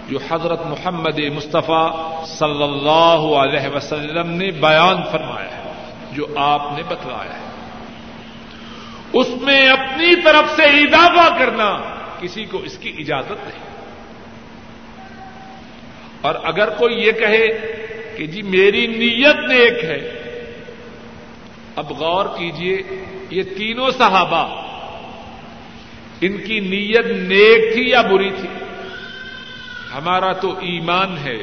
جو 0.10 0.20
حضرت 0.32 0.62
محمد 0.66 1.20
مصطفیٰ 1.20 1.92
صلی 2.26 2.64
اللہ 2.64 3.36
علیہ 3.38 3.76
وسلم 3.76 4.30
نے 4.30 4.52
بیان 4.52 4.98
فرمایا 5.12 5.58
ہے، 5.58 5.94
جو 6.12 6.26
آپ 6.36 6.62
نے 6.78 6.84
بتلایا 6.88 7.40
ہے۔ 7.40 7.44
اس 9.14 9.28
میں 9.42 9.68
اپنی 9.68 10.16
طرف 10.16 10.56
سے 10.56 10.64
اضافہ 10.64 11.40
کرنا 11.40 11.78
کسی 12.20 12.46
کو 12.46 12.58
اس 12.58 12.78
کی 12.78 12.96
اجازت 13.00 13.32
نہیں۔ 13.32 13.64
اور 16.22 16.36
اگر 16.44 16.70
کوئی 16.70 16.96
یہ 16.96 17.12
کہے 17.12 17.48
کہ 18.18 18.28
جی 18.28 18.42
میری 18.42 18.88
نیت 18.88 19.36
نیک 19.36 19.84
ہے۔ 19.84 20.20
اب 21.76 21.92
غور 21.92 22.26
کیجیے، 22.26 22.82
یہ 23.30 23.44
تینوں 23.44 23.92
صحابہ، 23.92 24.62
ان 26.22 26.38
کی 26.38 26.60
نیت 26.60 27.06
نیک 27.06 27.74
تھی 27.74 27.90
یا 27.90 28.02
بری 28.02 28.30
تھی؟ 28.30 28.48
ہمارا 29.94 30.34
تو 30.34 30.52
ایمان 30.52 31.18
ہے۔ 31.18 31.38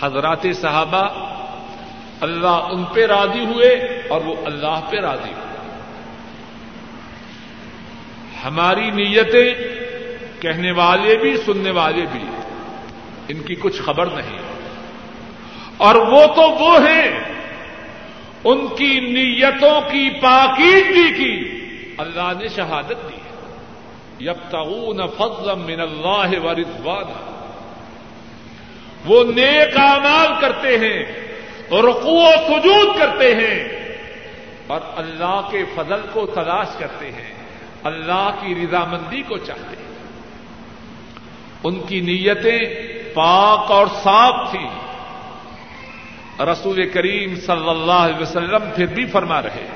حضرات 0.00 0.46
صحابہ، 0.54 1.08
اللہ 2.20 2.46
ان 2.46 2.84
پہ 2.84 3.06
راضی 3.06 3.44
ہوئے 3.44 3.68
اور 4.08 4.20
وہ 4.20 4.34
اللہ 4.44 4.80
پہ 4.90 4.96
راضی 4.96 5.30
ہوئے۔ 5.30 5.48
ہماری 8.44 8.90
نیتیں 8.90 9.54
کہنے 10.40 10.72
والے 10.72 11.16
بھی، 11.16 11.36
سننے 11.36 11.70
والے 11.70 12.02
بھی، 12.12 12.24
ان 13.28 13.42
کی 13.42 13.54
کچھ 13.54 13.82
خبر 13.82 14.06
نہیں۔ 14.06 14.47
اور 15.78 15.94
وہ 15.94 16.26
تو 16.26 16.50
وہ 16.50 16.78
ہیں 16.88 17.10
ان 18.44 18.66
کی 18.66 19.00
نیتوں 19.00 19.80
کی 19.80 20.10
پاکیزگی 20.10 21.12
کی 21.12 21.58
اللہ 21.98 22.32
نے 22.38 22.48
شہادت 22.48 22.88
دی 22.88 23.16
ہے۔ 23.16 23.28
یب 24.20 24.56
فضل 25.18 25.54
من 25.54 25.80
اللہ 25.80 26.40
و 26.40 26.54
رضوان 26.54 27.38
وہ 29.06 29.24
نیک 29.24 29.76
اعمال 29.76 30.40
کرتے 30.40 30.78
ہیں 30.78 31.28
رقو 31.72 32.16
و 32.16 32.30
سجود 32.48 32.98
کرتے 32.98 33.34
ہیں 33.34 33.68
اور 34.66 34.80
اللہ 34.96 35.48
کے 35.50 35.64
فضل 35.74 36.00
کو 36.12 36.26
تلاش 36.26 36.66
کرتے 36.78 37.12
ہیں، 37.12 37.34
اللہ 37.84 38.30
کی 38.40 38.54
رضامندی 38.54 39.22
کو 39.22 39.36
چاہتے 39.36 39.76
ہیں۔ 39.76 39.88
ان 41.64 41.80
کی 41.80 42.00
نیتیں 42.00 42.58
پاک 43.14 43.70
اور 43.70 43.86
صاف 43.86 44.50
تھیں۔ 44.50 44.87
رسول 46.40 46.88
کریم 46.88 47.36
صلی 47.36 47.68
اللہ 47.68 47.92
علیہ 47.92 48.22
وسلم 48.22 48.70
پھر 48.76 48.86
بھی 48.86 49.06
فرما 49.06 49.42
رہے 49.42 49.66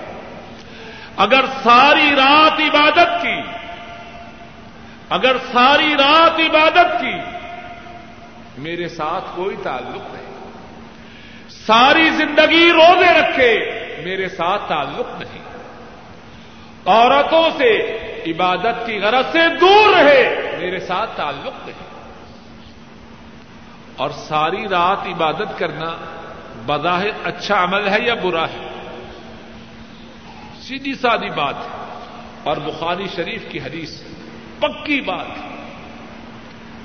اگر 1.16 1.44
ساری 1.62 2.10
رات 2.16 2.60
عبادت 2.60 3.22
کی، 3.22 3.40
اگر 5.08 5.36
ساری 5.52 5.94
رات 5.94 6.40
عبادت 6.40 7.00
کی، 7.00 7.14
میرے 8.58 8.88
ساتھ 8.88 9.24
کوئی 9.36 9.56
تعلق 9.62 10.14
نہیں۔ 10.14 10.50
ساری 11.48 12.10
زندگی 12.10 12.72
روزے 12.72 13.20
رکھے، 13.20 13.58
میرے 14.04 14.28
ساتھ 14.28 14.68
تعلق 14.68 15.22
نہیں۔ 15.22 15.42
عورتوں 16.86 17.50
سے 17.58 17.98
عبادت 18.26 18.86
کی 18.86 18.98
غرض 18.98 19.32
سے 19.32 19.38
دور 19.60 19.96
رہے، 19.96 20.52
میرے 20.58 20.80
ساتھ 20.80 21.10
تعلق 21.16 21.68
نہیں۔ 21.68 21.92
اور 23.96 24.10
ساری 24.10 24.68
رات 24.68 25.06
عبادت 25.06 25.58
کرنا 25.58 26.21
بظاہر 26.66 27.08
اچھا 27.24 27.64
عمل 27.64 27.88
ہے 27.88 27.98
یا 28.00 28.14
برا 28.14 28.44
ہے؟ 28.44 28.68
سیدھی 30.60 30.94
سادی 30.94 31.30
بات 31.30 31.54
ہے۔ 31.54 31.82
اور 32.42 32.56
بخاری 32.56 33.06
شریف 33.16 33.42
کی 33.48 33.58
حدیث 33.58 34.02
پکی 34.58 35.00
بات 35.00 35.42
ہے۔ 35.42 35.56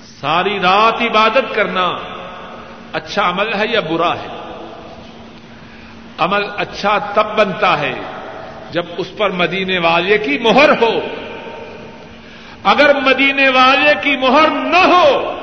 ساری 0.02 0.60
رات 0.60 1.02
عبادت 1.02 1.56
کرنا 1.56 1.92
اچھا 2.94 3.30
عمل 3.30 3.54
ہے 3.54 3.66
یا 3.70 3.80
برا 3.80 4.14
ہے؟ 4.14 4.28
عمل 6.18 6.46
اچھا 6.58 6.98
تب 6.98 7.38
بنتا 7.38 7.80
ہے 7.80 7.94
جب 8.72 8.84
اس 8.98 9.08
پر 9.18 9.30
مدینے 9.30 9.80
والے 9.80 10.18
کی 10.18 10.38
مہر 10.38 10.70
ہو۔ 10.70 11.00
اگر 12.64 12.96
مدینے 13.02 13.50
والے 13.50 13.94
کی 14.04 14.18
مہر 14.18 14.50
نہ 14.50 14.94
ہو 14.94 15.37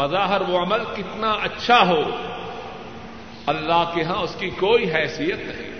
بظاہر 0.00 0.40
وہ 0.40 0.58
عمل 0.58 0.84
کتنا 0.96 1.30
اچھا 1.30 1.86
ہو، 1.86 2.00
اللہ 3.46 3.90
کے 3.94 4.02
ہاں 4.02 4.16
اس 4.16 4.36
کی 4.38 4.50
کوئی 4.50 4.94
حیثیت 4.94 5.38
نہیں۔ 5.38 5.72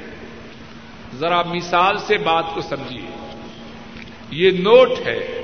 ذرا 1.15 1.43
مثال 1.43 1.99
سے 1.99 2.17
بات 2.17 2.45
کو 2.55 2.61
سمجھیے۔ 2.61 3.07
یہ 4.31 4.51
نوٹ 4.51 4.91
ہے، 5.07 5.43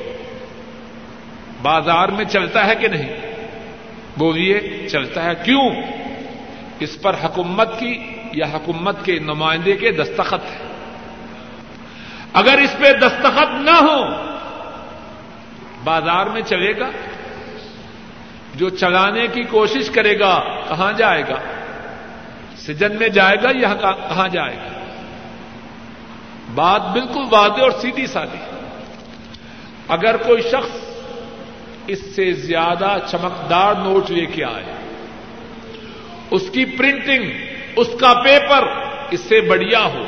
بازار 1.63 2.09
میں 2.09 2.25
چلتا 2.25 2.67
ہے 2.67 2.75
کہ 2.75 2.89
نہیں؟ 2.89 3.17
بولیے، 4.17 4.89
چلتا 4.89 5.25
ہے۔ 5.25 5.35
کیوں؟ 5.45 5.71
اس 6.81 7.03
پر 7.03 7.15
حکومت 7.25 7.81
کی 7.81 7.99
یا 8.33 8.47
حکومت 8.53 9.05
کے 9.05 9.19
نمائندے 9.19 9.73
کے 9.73 9.93
دستخط 9.93 10.45
ہے 10.45 10.67
اگر 12.33 12.59
اس 12.59 12.77
پہ 12.79 12.93
دستخط 12.93 13.55
نہ 13.61 13.77
ہو 13.81 14.05
بازار 15.85 16.27
میں 16.27 16.43
چلے 16.43 16.81
گا۔ 16.81 16.89
جو 18.57 18.69
چلانے 18.71 19.27
کی 19.27 19.43
کوشش 19.43 19.91
کرے 19.91 20.19
گا، 20.19 20.35
کہاں 20.69 20.93
جائے 20.93 21.23
گا؟ 21.23 21.39
سجن 22.57 22.97
میں 22.97 23.09
جائے 23.09 23.37
گا 23.43 23.51
یا 23.55 23.75
کہاں 23.75 24.29
جائے 24.29 24.57
گا؟ 24.57 24.73
بات 26.55 26.83
بالکل 26.93 27.25
واضح 27.31 27.63
اور 27.63 27.71
سیدھی 27.71 28.07
سادی 28.07 28.43
اگر 29.89 30.17
کوئی 30.17 30.43
شخص 30.43 30.85
اس 31.87 32.01
سے 32.17 32.33
زیادہ 32.33 32.97
چمکدار 33.11 33.75
نوٹ 33.75 34.11
لے 34.11 34.27
کے 34.27 34.45
آئے، 34.45 34.73
اس 36.31 36.51
کی 36.53 36.65
پرنٹنگ، 36.65 37.31
اس 37.77 37.89
کا 38.01 38.13
پیپر 38.25 38.67
اس 39.11 39.21
سے 39.21 39.41
بڑھیا 39.41 39.85
ہو، 39.85 40.05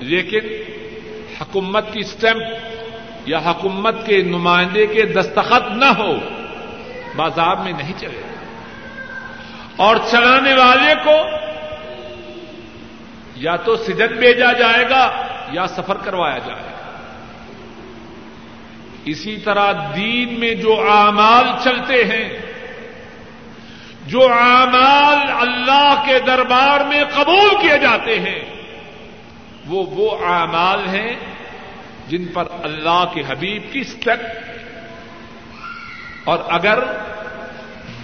لیکن 0.00 0.48
حکومت 1.40 1.92
کی 1.92 2.00
اسٹمپ 2.00 3.28
یا 3.28 3.38
حکومت 3.38 4.06
کے 4.06 4.22
نمائندے 4.22 4.86
کے 4.86 5.02
دستخط 5.02 5.70
نہ 5.76 5.90
ہو 5.98 6.12
بازار 7.16 7.56
میں 7.56 7.72
نہیں 7.72 7.92
چلے۔ 7.98 8.22
اور 9.76 9.96
چلانے 10.10 10.54
والے 10.54 10.94
کو 11.04 11.46
یا 13.36 13.56
تو 13.56 13.76
سجن 13.76 14.06
بھیجا 14.06 14.52
جائے 14.52 14.90
گا 14.90 15.26
یا 15.52 15.66
سفر 15.66 15.96
کروایا 15.96 16.38
جائے 16.38 16.62
گا۔ 16.62 17.00
اسی 19.04 19.36
طرح 19.36 19.72
دین 19.96 20.40
میں 20.40 20.54
جو 20.54 20.90
اعمال 20.90 21.44
چلتے 21.64 22.04
ہیں، 22.04 22.38
جو 24.06 24.32
اعمال 24.32 25.48
اللہ 25.48 26.02
کے 26.06 26.18
دربار 26.18 26.80
میں 26.80 27.04
قبول 27.14 27.50
کیے 27.60 27.78
جاتے 27.78 28.20
ہیں، 28.20 28.40
وہ 29.66 29.86
وہ 29.86 30.26
اعمال 30.26 30.88
ہیں 30.88 31.16
جن 32.08 32.24
پر 32.24 32.44
اللہ 32.62 33.04
کے 33.14 33.22
حبیب 33.28 33.72
کی 33.72 33.80
اسٹیپ 33.80 34.45
اور 36.26 36.38
اگر 36.48 36.78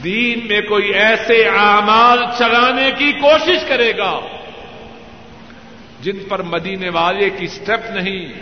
دین 0.04 0.46
میں 0.48 0.60
کوئی 0.60 0.88
ایسے 0.88 1.44
اعمال 1.48 2.18
چلانے 2.38 2.90
کی 2.98 3.12
کوشش 3.12 3.68
کرے 3.68 3.92
گا 3.98 4.20
جن 6.00 6.18
پر 6.28 6.42
مدینے 6.42 6.88
والے 6.88 7.30
کی 7.30 7.44
اسٹیپ 7.44 7.90
نہیں، 7.90 8.32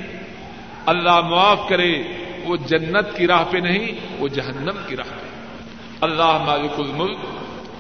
اللہ 0.87 1.21
معاف 1.21 1.69
کرے، 1.69 2.03
وہ 2.45 2.57
جنت 2.57 3.17
کی 3.17 3.27
راہ 3.27 3.45
پہ 3.51 3.59
نہیں، 3.59 3.93
وہ 4.19 4.29
جہنم 4.29 4.77
کی 4.87 4.97
راہ 4.97 5.11
پہ۔ 5.11 5.27
اللہ 6.01 6.39
مالک 6.47 6.81
الملک 6.81 7.19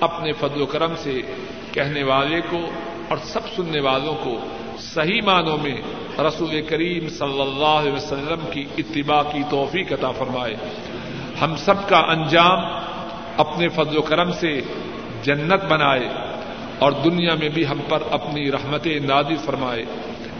اپنے 0.01 0.33
فضل 0.33 0.61
و 0.61 0.67
کرم 0.67 0.95
سے 0.97 1.21
کہنے 1.73 2.03
والے 2.03 2.41
کو 2.51 2.71
اور 3.09 3.19
سب 3.25 3.41
سننے 3.57 3.81
والوں 3.81 4.15
کو 4.15 4.41
صحیح 4.79 5.21
معنوں 5.25 5.59
میں 5.59 5.77
رسول 6.19 6.63
کریم 6.63 7.09
صلی 7.09 7.41
اللہ 7.41 7.81
علیہ 7.81 7.93
وسلم 7.93 8.51
کی 8.53 8.65
اتباع 8.79 9.23
کی 9.23 9.43
توفیق 9.51 9.93
عطا 9.93 10.11
فرمائے۔ 10.11 10.55
ہم 11.41 11.57
سب 11.57 11.88
کا 11.88 11.99
انجام 11.99 12.59
اپنے 13.36 13.68
فضل 13.68 13.99
و 13.99 14.03
کرم 14.03 14.32
سے 14.32 14.61
جنت 15.22 15.64
بنائے 15.64 16.09
اور 16.78 16.93
دنیا 16.93 17.34
میں 17.34 17.49
بھی 17.49 17.66
ہم 17.66 17.78
پر 17.88 17.99
اپنی 18.11 18.53
رحمت 18.53 18.86
نادی 18.86 19.36
فرمائے۔ 19.36 19.82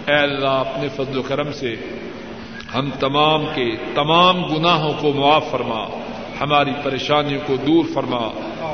اے 0.09 0.15
اللہ، 0.15 0.49
اپنے 0.49 0.89
فضل 0.89 1.19
و 1.19 1.23
کرم 1.23 1.53
سے 1.53 1.77
ہم 2.75 2.91
تمام 3.01 3.45
کے 3.55 3.71
تمام 3.95 4.45
گناہوں 4.45 4.93
کو 5.01 5.13
معاف 5.13 5.51
فرما، 5.51 5.85
ہماری 6.41 6.71
پریشانیوں 6.83 7.41
کو 7.47 7.57
دور 7.57 7.85
فرما، 7.95 8.29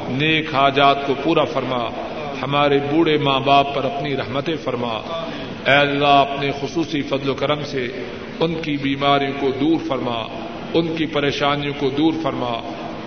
نیک 0.08 0.54
حاجات 0.54 1.06
کو 1.06 1.14
پورا 1.22 1.44
فرما، 1.44 1.88
ہمارے 2.42 2.78
بوڑھے 2.78 3.18
ماں 3.18 3.40
باپ 3.40 3.74
پر 3.74 3.84
اپنی 3.84 4.16
رحمتیں 4.16 4.56
فرما۔ 4.64 4.98
اے 5.66 5.76
اللہ، 5.76 6.24
اپنے 6.30 6.50
خصوصی 6.60 7.02
فضل 7.02 7.28
و 7.28 7.34
کرم 7.34 7.64
سے 7.64 7.88
ان 8.40 8.54
کی 8.54 8.76
بیماریوں 8.76 9.32
کو 9.40 9.50
دور 9.50 9.88
فرما۔ 9.88 10.45
ان 10.74 10.96
کی 10.96 11.06
پریشانیوں 11.06 11.74
کو 11.78 11.90
دور 11.90 12.12
فرما، 12.22 12.60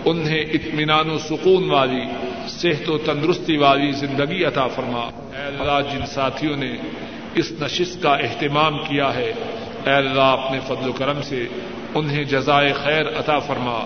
انہیں 0.05 0.39
اطمینان 0.39 1.09
و 1.09 1.17
سکون 1.17 1.69
والی، 1.69 2.01
صحت 2.47 2.89
و 2.89 2.97
تندرستی 2.97 3.57
والی 3.57 3.91
زندگی 3.91 4.43
عطا 4.45 4.67
فرما۔ 4.67 5.01
اے 5.37 5.45
اللہ، 5.45 5.79
جن 5.91 6.05
ساتھیوں 6.05 6.57
نے 6.57 6.77
اس 7.35 7.51
نشست 7.61 8.03
کا 8.03 8.15
اہتمام 8.15 8.77
کیا 8.77 9.15
ہے، 9.15 9.33
اے 9.85 9.91
اللہ، 9.91 10.21
اپنے 10.21 10.59
فضل 10.67 10.89
و 10.89 10.93
کرم 10.93 11.21
سے 11.21 11.47
انہیں 11.95 12.23
جزائے 12.23 12.73
خیر 12.73 13.07
عطا 13.19 13.39
فرما، 13.39 13.85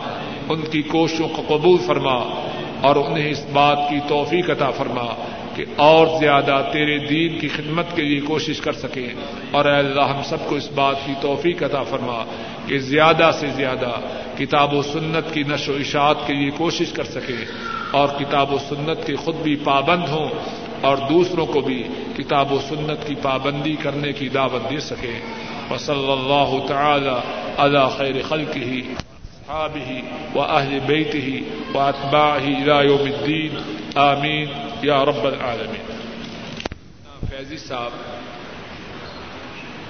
ان 0.49 0.61
کی 0.71 0.81
کوششوں 0.81 1.29
کو 1.29 1.57
قبول 1.57 1.77
فرما 1.87 2.49
اور 2.81 2.95
انہیں 2.95 3.31
اس 3.31 3.45
بات 3.53 3.77
کی 3.89 3.95
توفیق 4.07 4.49
عطا 4.49 4.71
فرما۔ 4.71 5.25
کہ 5.55 5.65
اور 5.77 6.07
زیادہ 6.19 6.61
تیرے 6.71 6.97
دین 6.99 7.37
کی 7.39 7.47
خدمت 7.47 7.95
کے 7.95 8.01
لیے 8.01 8.19
کوشش 8.21 8.61
کر 8.61 8.73
سکیں 8.79 9.07
اور 9.51 9.65
اے 9.65 9.77
اللہ 9.77 10.07
ہم 10.07 10.21
سب 10.29 10.47
کو 10.49 10.55
اس 10.55 10.69
بات 10.75 11.05
کی 11.05 11.13
توفیق 11.21 11.63
عطا 11.63 11.83
فرما 11.91 12.23
کہ 12.67 12.79
زیادہ 12.87 13.29
سے 13.39 13.47
زیادہ 13.55 13.91
کتاب 14.37 14.73
و 14.73 14.81
سنت 14.83 15.33
کی 15.33 15.43
نشر 15.47 15.71
و 15.71 15.75
اشاعت 15.77 16.25
کے 16.27 16.33
لیے 16.33 16.49
کوشش 16.57 16.91
کر 16.91 17.11
سکیں 17.11 17.45
اور 17.91 18.07
کتاب 18.19 18.53
و 18.53 18.57
سنت 18.69 19.05
کے 19.07 19.15
خود 19.23 19.41
بھی 19.43 19.55
پابند 19.63 20.09
ہوں 20.09 20.29
اور 20.81 20.97
دوسروں 21.09 21.45
کو 21.45 21.61
بھی 21.61 21.81
کتاب 22.15 22.51
و 22.53 22.59
سنت 22.69 23.07
کی 23.07 23.15
پابندی 23.21 23.75
کرنے 23.83 24.11
کی 24.13 24.29
دعوت 24.31 24.69
دے 24.69 24.79
سکیں 24.89 25.19
وصلی 25.69 26.11
اللہ 26.11 26.59
تعالی 26.67 27.17
علی 27.57 27.87
خیر 27.97 28.21
خلق 28.29 28.57
ہی 28.57 28.81
صحابه 29.45 30.03
وأهل 30.35 30.79
بيته 30.81 31.43
وأتباعه 31.75 32.39
إلى 32.39 32.85
يوم 32.85 33.07
الدين 33.07 33.51
آمين 33.97 34.49
يا 34.83 35.05
رب 35.05 35.25
العالمين 35.25 35.85
فیضی 37.29 37.57
صاحب، 37.57 37.91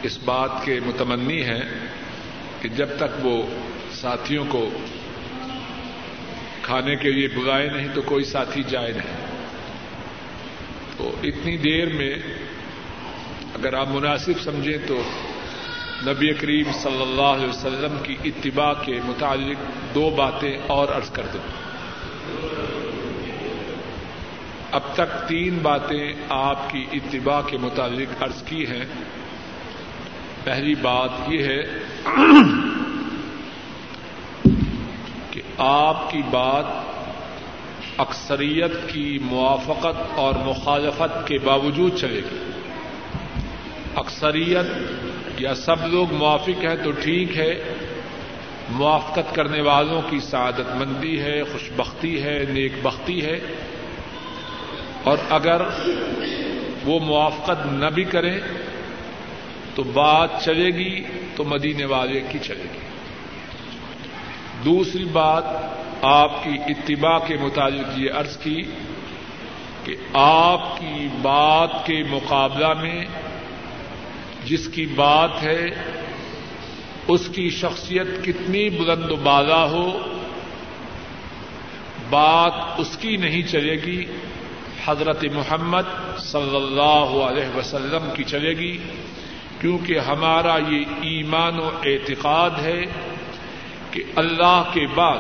اس 0.04 0.20
بات 0.26 0.50
کے 0.64 0.80
متمنی 0.86 1.44
ہیں 1.44 1.62
کہ 2.62 2.70
جب 2.70 2.90
تک 2.98 3.26
وہ 3.26 3.44
ساتھیوں 3.92 4.46
کو 4.50 4.70
کھانے 6.62 6.96
کے 6.96 7.12
لیے 7.12 7.28
بلائے 7.28 7.68
نہیں 7.68 7.88
تو 7.94 8.02
کوئی 8.02 8.24
ساتھی 8.24 8.64
جائے 8.64 8.92
نہیں۔ 8.92 9.28
تو 10.98 11.12
اتنی 11.24 11.58
دیر 11.58 11.94
میں 11.94 12.16
اگر 13.54 13.74
آپ 13.74 13.88
مناسب 13.90 14.42
سمجھیں 14.44 14.78
تو 14.88 15.02
نبی 16.06 16.34
کریم 16.34 16.72
صلی 16.74 17.02
اللہ 17.02 17.36
علیہ 17.38 17.50
وسلم 17.50 17.98
کی 18.04 18.16
اتباع 18.26 18.74
کے 18.74 19.00
متعلق 19.04 19.96
دو 19.96 20.10
باتیں 20.10 20.58
اور 20.68 20.88
عرض 20.88 21.10
کر 21.10 21.26
دوں۔ 21.34 21.64
اب 24.74 24.82
تک 24.94 25.28
تین 25.28 25.60
باتیں 25.62 26.14
آپ 26.30 26.70
کی 26.70 26.86
اتباع 26.94 27.42
کے 27.42 27.58
متعلق 27.58 28.24
عرض 28.24 28.44
کی 28.44 28.68
ہیں۔ 28.68 28.86
پہلی 30.44 30.76
بات 30.76 31.10
یہ 31.28 31.44
ہے 31.44 31.62
کہ 35.32 35.42
آپ 35.58 36.12
کی 36.12 36.22
بات 36.32 36.66
اکثریت 37.98 38.72
کی 38.88 39.20
موافقت 39.22 40.14
اور 40.16 40.34
مخالفت 40.46 41.28
کے 41.28 41.38
باوجود 41.38 41.96
چلے 41.96 42.22
گی۔ 42.32 42.52
اکثریت 43.96 44.66
یا 45.42 45.56
سب 45.56 45.88
لوگ 45.88 46.14
موافق 46.14 46.66
ہیں 46.66 46.76
تو 46.84 46.92
ٹھیک 46.92 47.38
ہے۔ 47.38 47.74
موافقت 48.70 49.36
کرنے 49.36 49.62
والوں 49.62 50.02
کی 50.10 50.20
سعادت 50.20 50.76
مندی 50.76 51.20
ہے 51.20 51.44
خوش 51.44 51.72
بختی 51.76 52.24
ہے، 52.24 52.46
نیک 52.50 52.74
بختی 52.82 53.26
ہے۔ 53.26 53.40
اور 55.04 55.18
اگر 55.30 55.62
وہ 56.84 57.00
موافقت 57.00 57.66
نہ 57.66 57.86
بھی 57.86 58.04
کریں 58.04 58.40
تو 59.76 59.84
بات 59.84 60.30
چلے 60.46 60.68
گی 60.68 61.04
تو 61.36 61.44
مدینے 61.44 61.86
والے 61.86 62.22
کی 62.30 62.40
چلے 62.40 62.64
گی۔ 62.64 62.80
دوسری 64.66 65.06
بات 65.06 65.44
آپ 66.02 66.44
کی 66.44 66.50
اتباع 66.50 67.20
کے 67.20 67.38
متعلق 67.38 68.00
یہ 68.00 68.12
عرض 68.12 68.38
کی 68.38 68.62
کہ 69.84 69.96
آپ 70.14 70.80
کی 70.80 71.08
بات 71.22 71.86
کے 71.86 72.04
مقابلہ 72.10 72.74
میں 72.74 73.06
جس 74.46 74.68
کی 74.68 74.86
بات 74.86 75.44
ہے، 75.44 75.66
اس 77.08 77.30
کی 77.34 77.50
شخصیت 77.50 78.08
کتنی 78.24 78.70
بلند 78.70 79.12
و 79.12 79.16
بالا 79.16 79.64
ہو، 79.66 80.00
بات 82.10 82.54
اس 82.78 82.98
کی 82.98 83.18
نہیں 83.18 83.42
چلے 83.42 83.76
گی 83.86 84.06
حضرت 84.86 85.24
محمد 85.24 86.18
صلی 86.18 86.56
اللہ 86.56 87.30
علیہ 87.30 87.58
وسلم 87.58 88.10
کی 88.14 88.24
چلے 88.24 88.58
گی، 88.58 88.78
کیونکہ 89.62 90.00
ہمارا 90.00 90.58
یہ 90.68 90.86
ایمان 91.02 91.60
و 91.60 91.70
اعتقاد 91.84 92.50
ہے 92.62 92.82
کہ 93.92 94.04
اللہ 94.16 94.64
کے 94.74 94.88
بعد 94.96 95.20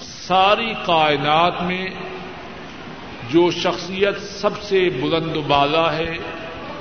ساری 0.00 0.72
کائنات 0.86 1.62
میں 1.62 1.86
جو 3.30 3.50
شخصیت 3.50 4.22
سب 4.22 4.62
سے 4.62 4.88
بلند 5.02 5.36
و 5.36 5.40
بالا 5.40 5.96
ہے، 5.96 6.16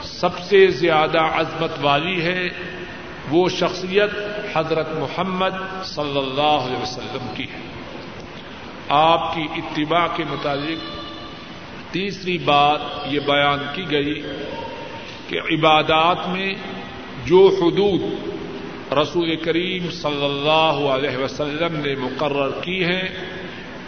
سب 0.03 0.39
سے 0.39 0.67
زیادہ 0.67 1.19
عظمت 1.19 1.71
والی 1.81 2.21
ہے، 2.21 2.47
وہ 3.31 3.49
شخصیت 3.49 4.09
حضرت 4.53 4.87
محمد 4.89 5.83
صلی 5.83 6.17
اللہ 6.17 6.65
علیہ 6.65 6.81
وسلم 6.81 7.33
کی 7.35 7.43
ہے۔ 7.43 7.59
آپ 8.89 9.35
کی 9.35 9.47
اتباع 9.55 10.07
کے 10.15 10.23
متعلق 10.29 11.00
تیسری 11.91 12.37
بات 12.37 12.79
یہ 13.05 13.19
بیان 13.19 13.59
کی 13.75 13.91
گئی 13.91 14.21
کہ 15.27 15.39
عبادات 15.39 16.27
میں 16.29 16.53
جو 17.25 17.57
حدود 17.61 18.01
رسول 18.93 19.35
کریم 19.35 19.89
صلی 19.91 20.25
اللہ 20.25 20.89
علیہ 20.89 21.17
وسلم 21.17 21.75
نے 21.75 21.95
مقرر 21.95 22.51
کی 22.61 22.83
ہیں، 22.83 23.07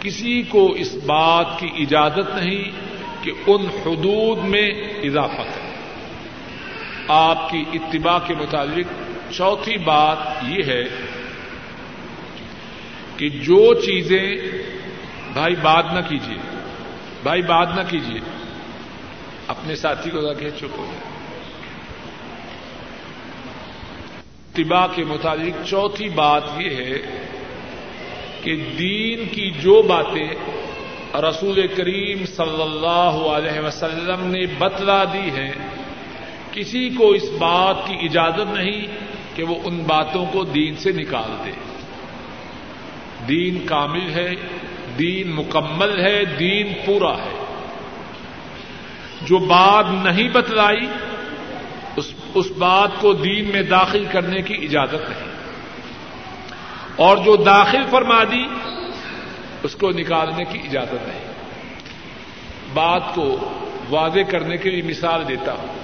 کسی 0.00 0.42
کو 0.42 0.72
اس 0.72 0.94
بات 0.94 1.46
کی 1.58 1.68
اجازت 1.78 2.34
نہیں 2.34 2.70
کہ 3.22 3.32
ان 3.46 3.66
حدود 3.66 4.38
میں 4.44 4.70
اضافہ 5.02 5.42
کرے۔ 5.42 5.72
آپ 7.08 7.50
کی 7.50 7.64
اتباع 7.72 8.18
کے 8.18 8.34
متعلق 8.34 8.86
چوتھی 9.32 9.78
بات 9.78 10.18
یہ 10.48 10.62
ہے 10.66 10.84
کہ 13.16 13.28
جو 13.28 13.74
چیزیں، 13.74 14.36
بھائی 15.32 15.54
بات 15.62 15.84
نہ 15.94 16.00
کیجیے 16.08 16.53
بھائی 17.24 17.42
بات 17.42 17.68
نہ 17.74 17.80
کیجیے 17.90 18.20
اپنے 19.48 19.76
ساتھی 19.76 20.10
کو 20.10 20.32
رکھے 20.32 20.50
چپ 20.50 20.78
ہو 20.78 20.86
جائے۔ 20.86 21.12
اتباع 24.52 24.86
کے 24.94 25.04
متعلق 25.04 25.66
چوتھی 25.66 26.08
بات 26.08 26.42
یہ 26.58 26.70
ہے 26.70 26.98
کہ 28.42 28.56
دین 28.78 29.28
کی 29.28 29.50
جو 29.50 29.82
باتیں 29.82 30.28
رسول 31.14 31.66
کریم 31.66 32.26
صلی 32.26 32.62
اللہ 32.62 33.16
علیہ 33.36 33.60
وسلم 33.60 34.26
نے 34.26 34.46
بتلا 34.58 35.04
دی 35.04 35.30
ہیں، 35.30 35.52
کسی 36.52 36.88
کو 36.90 37.10
اس 37.10 37.24
بات 37.38 37.86
کی 37.86 37.94
اجازت 37.94 38.54
نہیں 38.54 38.86
کہ 39.36 39.44
وہ 39.44 39.54
ان 39.64 39.78
باتوں 39.78 40.26
کو 40.32 40.44
دین 40.44 40.76
سے 40.76 40.92
نکال 40.92 41.30
دے۔ 41.44 41.52
دین 43.28 43.66
کامل 43.66 44.10
ہے 44.14 44.30
دین 44.98 45.34
مکمل 45.34 46.06
ہے، 46.06 46.24
دین 46.24 46.72
پورا 46.84 47.16
ہے۔ 47.16 47.44
جو 49.22 49.38
بات 49.38 49.84
نہیں 50.04 50.28
بتلائی، 50.28 50.86
اس 51.96 52.12
اس 52.34 52.46
بات 52.58 52.88
کو 53.00 53.12
دین 53.12 53.44
میں 53.44 53.62
داخل 53.62 54.04
کرنے 54.12 54.42
کی 54.42 54.54
اجازت 54.54 54.94
نہیں۔ 54.94 55.34
اور 56.96 57.16
جو 57.16 57.36
داخل 57.36 57.82
فرما 57.90 58.24
دی، 58.24 58.46
اس 59.62 59.74
کو 59.74 59.90
نکالنے 59.90 60.44
کی 60.44 60.58
اجازت 60.58 61.08
نہیں۔ 61.08 61.24
بات 62.74 63.02
کو 63.14 63.52
واضح 63.90 64.20
کرنے 64.30 64.56
کے 64.56 64.70
لیے 64.70 64.82
مثال 64.82 65.28
دیتا 65.28 65.52
ہوں۔ 65.52 65.74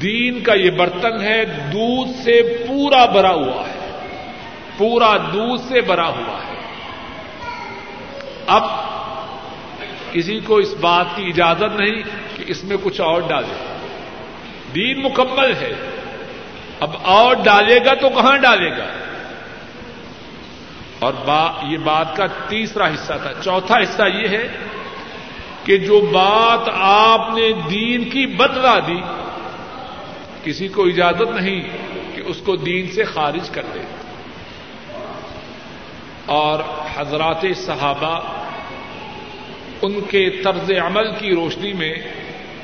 دین 0.00 0.40
کا 0.40 0.54
یہ 0.54 0.70
برتن 0.70 1.20
ہے، 1.20 1.44
دودھ 1.44 2.10
سے 2.10 2.64
پورا 2.68 3.06
بھرا 3.06 3.30
ہوا 3.30 3.68
ہے۔ 3.68 3.98
پورا 4.78 5.16
دودھ 5.16 5.62
سے 5.68 5.80
بھرا 5.80 6.08
ہوا 6.08 6.46
ہے۔ 6.46 6.53
اب 8.46 8.62
کسی 10.12 10.40
کو 10.40 10.56
اس 10.56 10.74
بات 10.80 11.06
کی 11.16 11.26
اجازت 11.26 11.80
نہیں 11.80 12.02
کہ 12.36 12.44
اس 12.46 12.64
میں 12.64 12.76
کچھ 12.82 13.00
اور 13.00 13.20
ڈالے۔ 13.20 13.76
دین 14.74 15.02
مکمل 15.02 15.52
ہے۔ 15.52 15.72
اب 16.80 16.90
اور 17.02 17.34
ڈالے 17.34 17.78
گا 17.84 17.94
تو 17.94 18.08
کہاں 18.08 18.36
ڈالے 18.36 18.70
گا؟ 18.70 18.86
اور 20.98 21.12
با، 21.12 21.52
یہ 21.68 21.78
بات 21.78 22.16
کا 22.16 22.26
تیسرا 22.26 22.86
حصہ 22.86 23.12
تھا۔ 23.22 23.32
چوتھا 23.44 23.76
حصہ 23.76 24.02
یہ 24.02 24.28
ہے 24.28 24.48
کہ 25.64 25.78
جو 25.78 26.00
بات 26.00 26.68
آپ 26.74 27.30
نے 27.34 27.52
دین 27.70 28.04
کی 28.04 28.26
بدلا 28.26 28.78
دی، 28.78 29.00
کسی 30.44 30.68
کو 30.68 30.86
اجازت 30.86 31.40
نہیں 31.40 31.60
کہ 32.14 32.22
اس 32.26 32.36
کو 32.44 32.56
دین 32.56 32.86
سے 32.90 33.04
خارج 33.04 33.50
کر 33.50 33.62
دے۔ 33.74 34.03
اور 36.26 36.60
حضرات 36.96 37.46
صحابہ 37.56 38.20
ان 39.82 40.00
کے 40.00 40.30
طرز 40.30 40.70
عمل 40.70 41.12
کی 41.12 41.34
روشنی 41.34 41.72
میں 41.72 41.94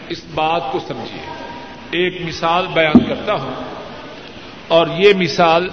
اس 0.09 0.25
بات 0.35 0.63
کو 0.73 0.79
سمجھیے۔ 0.89 1.23
ایک 1.91 2.23
مثال 2.27 2.67
بیان 2.67 3.05
کرتا 3.09 3.35
ہوں۔ 3.35 3.55
اور 4.69 4.87
یہ 4.99 5.13
مثال 5.19 5.69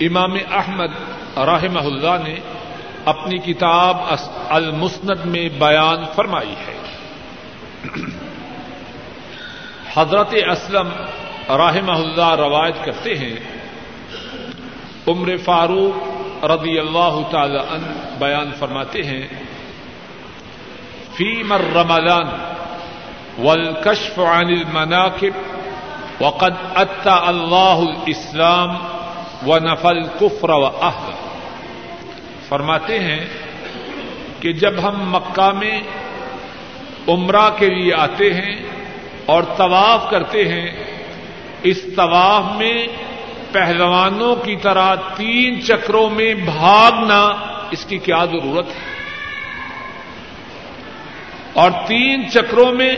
امام 0.00 0.32
احمد 0.32 0.88
رحمہ 1.36 1.78
اللہ 1.78 2.28
نے 2.28 2.34
اپنی 3.04 3.38
کتاب 3.38 3.96
المسند 4.48 5.24
میں 5.24 5.48
بیان 5.48 6.04
فرمائی 6.14 6.54
ہے۔ 6.66 6.76
حضرت 9.94 10.28
اسلم 10.32 10.88
رحمہ 11.48 11.92
اللہ 11.92 12.34
روایت 12.34 12.84
کرتے 12.84 13.14
ہیں۔ 13.14 13.55
عمر 15.08 15.36
فاروق 15.36 16.44
رضی 16.44 16.78
اللہ 16.78 17.18
تعالی 17.30 17.58
عنہ 17.58 17.92
بیان 18.18 18.50
فرماتے 18.58 19.02
ہیں 19.02 19.26
فیم 21.16 21.52
الرمضان 21.52 22.28
والکشف 23.44 24.18
عن 24.18 24.48
المناکب 24.48 25.34
وقد 26.20 26.54
اتا 26.74 27.16
اللہ 27.26 27.80
الاسلام 27.86 28.76
ونفل 29.46 30.02
کفر 30.18 30.50
و 30.50 30.64
اہل 30.64 31.12
فرماتے 32.48 32.98
ہیں 33.00 33.20
کہ 34.40 34.52
جب 34.52 34.74
ہم 34.82 35.00
مکہ 35.16 35.50
میں 35.58 35.80
عمرہ 37.08 37.48
کے 37.58 37.68
لیے 37.68 37.92
آتے 37.94 38.32
ہیں 38.34 38.54
اور 39.26 39.42
طواف 39.56 40.10
کرتے 40.10 40.48
ہیں، 40.48 40.70
اس 41.62 41.80
طواف 41.96 42.56
میں 42.56 42.76
پہلوانوں 43.56 44.36
کی 44.36 44.56
طرح 44.56 44.94
تین 44.94 45.62
چکروں 45.62 46.10
میں 46.10 46.34
بھاگنا 46.34 47.24
اس 47.70 47.84
کی 47.84 47.98
کیا 47.98 48.24
ضرورت 48.24 48.66
ہے؟ 48.68 48.96
اور 51.52 51.70
تین 51.86 52.30
چکروں 52.30 52.72
میں 52.72 52.96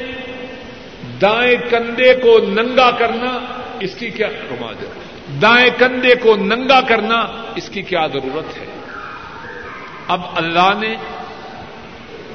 دائیں 1.23 1.57
کندھے 1.71 2.15
کو 2.15 2.39
ننگا 2.39 2.91
کرنا 2.91 3.39
اس 3.81 3.95
کی 3.95 4.11
کیا 4.11 4.29
رماج 4.29 4.77
دائیں 5.43 5.71
کندھے 5.79 6.15
کو 6.15 6.37
ننگا 6.37 6.81
کرنا 6.81 7.27
اس 7.57 7.69
کی 7.69 7.83
کیا 7.83 8.07
ضرورت 8.07 8.57
ہے؟ 8.57 8.67
اب 10.09 10.21
اللہ 10.35 10.73
نے 10.81 10.95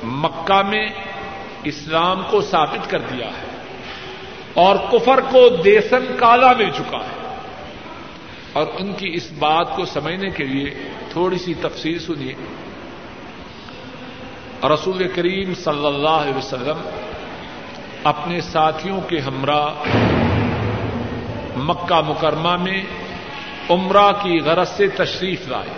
مکہ 0.03 0.61
میں 0.69 0.87
اسلام 1.63 2.21
کو 2.29 2.41
ثابت 2.41 2.89
کر 2.89 2.99
دیا 2.99 3.27
ہے 3.27 3.47
اور 4.53 4.75
کفر 4.91 5.21
کو 5.31 5.49
دیسن 5.49 6.05
کالا 6.19 6.53
مل 6.53 6.69
چکا 6.69 6.97
ہے۔ 6.97 7.22
اور 8.53 8.67
ان 8.79 8.93
کی 8.93 9.11
اس 9.13 9.31
بات 9.39 9.75
کو 9.75 9.85
سمجھنے 9.85 10.29
کے 10.29 10.43
لیے 10.43 10.69
تھوڑی 11.09 11.37
سی 11.37 11.53
تفصیل 11.53 11.99
سنیے۔ 11.99 12.33
رسول 14.63 15.07
کریم 15.15 15.53
صلی 15.53 15.85
اللہ 15.85 16.09
علیہ 16.09 16.37
وسلم 16.37 16.89
اپنے 18.03 18.41
ساتھیوں 18.41 19.01
کے 19.01 19.19
ہمراہ 19.19 19.73
مکہ 21.57 22.01
مکرمہ 22.07 22.57
میں 22.57 22.83
عمرہ 23.69 24.11
کی 24.11 24.39
غرض 24.39 24.69
سے 24.69 24.87
تشریف 24.87 25.47
لائے۔ 25.47 25.69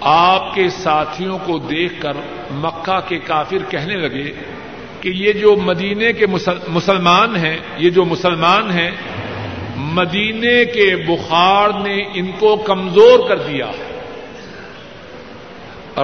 آپ 0.00 0.54
کے 0.54 0.68
ساتھیوں 0.68 1.38
کو 1.46 1.58
دیکھ 1.58 2.00
کر 2.00 2.12
مکہ 2.50 3.00
کے 3.08 3.18
کافر 3.18 3.70
کہنے 3.70 3.96
لگے 3.96 4.32
کہ 5.00 5.08
یہ 5.08 5.32
جو 5.32 5.56
مدینے 5.56 6.12
کے 6.12 6.26
مسلمان 6.68 7.36
ہیں، 7.36 7.56
یہ 7.76 7.90
جو 7.90 8.04
مسلمان 8.04 8.70
ہیں، 8.70 8.90
مدینے 9.76 10.64
کے 10.64 10.96
بخار 10.96 11.68
نے 11.82 12.02
ان 12.14 12.30
کو 12.38 12.56
کمزور 12.56 13.28
کر 13.28 13.36
دیا۔ 13.36 13.66
ہے 13.66 13.90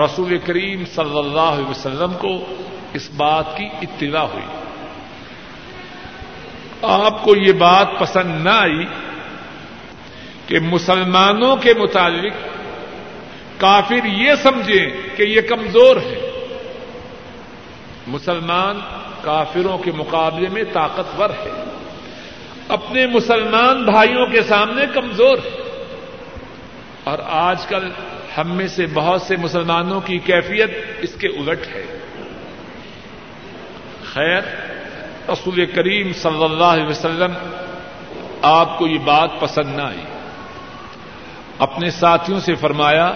رسول 0.04 0.38
کریم 0.38 0.84
صلی 0.84 1.18
اللہ 1.18 1.40
علیہ 1.40 1.70
وسلم 1.70 2.12
کو 2.18 2.54
اس 2.92 3.10
بات 3.16 3.56
کی 3.56 3.64
اطلاع 3.82 4.24
ہوئی۔ 4.24 4.44
آپ 6.82 7.24
کو 7.24 7.36
یہ 7.36 7.52
بات 7.52 7.88
پسند 7.98 8.44
نہ 8.44 8.50
آئی 8.50 8.84
کہ 10.46 10.58
مسلمانوں 10.58 11.56
کے 11.56 11.74
متعلق 11.74 12.32
کافر 13.60 14.04
یہ 14.04 14.32
سمجھیں 14.42 15.16
کہ 15.16 15.22
یہ 15.22 15.40
کمزور 15.40 15.96
ہے 15.96 16.25
مسلمان 18.06 18.80
کافروں 19.22 19.78
کے 19.78 19.92
مقابلے 19.92 20.48
میں 20.48 20.62
طاقتور 20.72 21.30
ہے۔ 21.30 21.64
اپنے 22.68 23.06
مسلمان 23.06 23.84
بھائیوں 23.84 24.26
کے 24.26 24.42
سامنے 24.42 24.84
کمزور 24.94 25.36
ہے۔ 25.44 25.50
اور 27.04 27.18
آج 27.26 27.66
کل 27.66 27.90
ہم 28.38 28.50
میں 28.50 28.66
سے 28.66 28.86
بہت 28.94 29.22
سے 29.22 29.36
مسلمانوں 29.36 30.00
کی 30.00 30.18
کیفیت 30.18 30.70
اس 31.00 31.14
کے 31.14 31.28
الٹ 31.28 31.66
ہے۔ 31.66 31.98
خیر، 34.04 34.42
رسول 35.28 35.66
کریم 35.66 36.12
صلی 36.12 36.44
اللہ 36.44 36.64
علیہ 36.64 36.86
وسلم، 36.86 37.32
آپ 38.42 38.78
کو 38.78 38.86
یہ 38.86 38.98
بات 38.98 39.30
پسند 39.40 39.76
نہ 39.76 39.82
آئی۔ 39.82 40.04
اپنے 41.58 41.90
ساتھیوں 41.90 42.40
سے 42.40 42.54
فرمایا 42.54 43.12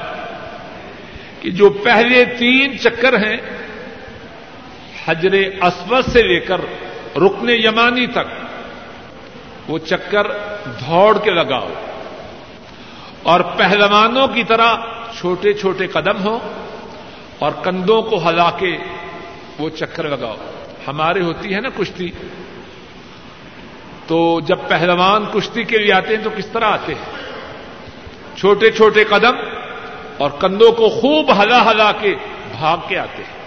کہ 1.41 1.51
جو 1.51 1.71
پہلے 1.71 2.25
تین 2.25 2.79
چکر 2.79 3.13
ہیں 3.13 3.60
حجر 5.07 5.33
اسود 5.63 6.05
سے 6.05 6.23
لے 6.23 6.41
کر 6.41 6.61
رکن 7.17 7.51
یمانی 7.51 8.07
تک 8.07 8.51
وہ 9.69 9.79
چکر 9.79 10.27
دوڑ 10.67 11.19
کے 11.19 11.31
لگاؤ 11.31 11.69
اور 13.23 13.41
پہلوانوں 13.41 14.29
کی 14.29 14.45
طرح 14.45 14.77
چھوٹے 15.19 15.53
چھوٹے 15.53 15.87
قدم 15.87 16.25
ہو 16.25 16.39
اور 17.39 17.53
کندھوں 17.63 18.03
کو 18.03 18.29
ہلا 18.29 18.51
کے 18.51 18.79
وہ 19.59 19.71
چکر 19.71 20.09
لگاؤ۔ 20.09 20.37
ہمارے 20.87 21.21
ہوتی 21.21 21.55
ہے 21.55 21.61
نا 21.61 21.69
کشتی۔ 21.79 22.11
تو 24.07 24.41
جب 24.41 24.59
پہلوان 24.69 25.25
کشتی 25.35 25.65
کے 25.65 25.79
لیے 25.79 25.93
آتے 25.93 26.17
ہیں 26.17 26.25
تو 26.25 26.31
کس 26.37 26.47
طرح 26.47 26.65
آتے 26.65 26.95
ہیں؟ 26.95 27.05
چھوٹے 28.37 28.71
چھوٹے 28.71 29.05
قدم 29.05 29.37
اور 30.19 30.31
کندھوں 30.39 30.73
کو 30.73 30.89
خوب 30.89 31.43
ہلا 31.43 31.71
ہلا 31.71 31.93
کے 31.93 32.15
بھاگ 32.59 32.79
کے 32.89 32.99
آتے 32.99 33.23
ہیں۔ 33.23 33.40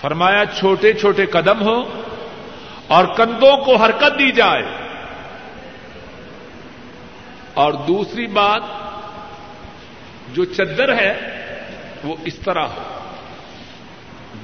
فرمایا 0.00 0.44
چھوٹے 0.58 0.92
چھوٹے 0.92 1.26
قدم 1.26 1.62
ہو 1.62 2.02
اور 2.86 3.04
کندھوں 3.04 3.56
کو 3.56 3.76
حرکت 3.76 4.18
دی 4.18 4.32
جائے۔ 4.32 4.62
اور 7.54 7.72
دوسری 7.72 8.26
بات، 8.26 8.62
جو 10.34 10.44
چدر 10.44 10.96
ہے، 10.96 11.14
وہ 12.04 12.16
اس 12.24 12.34
طرح 12.34 12.62
ہو۔ 12.62 12.82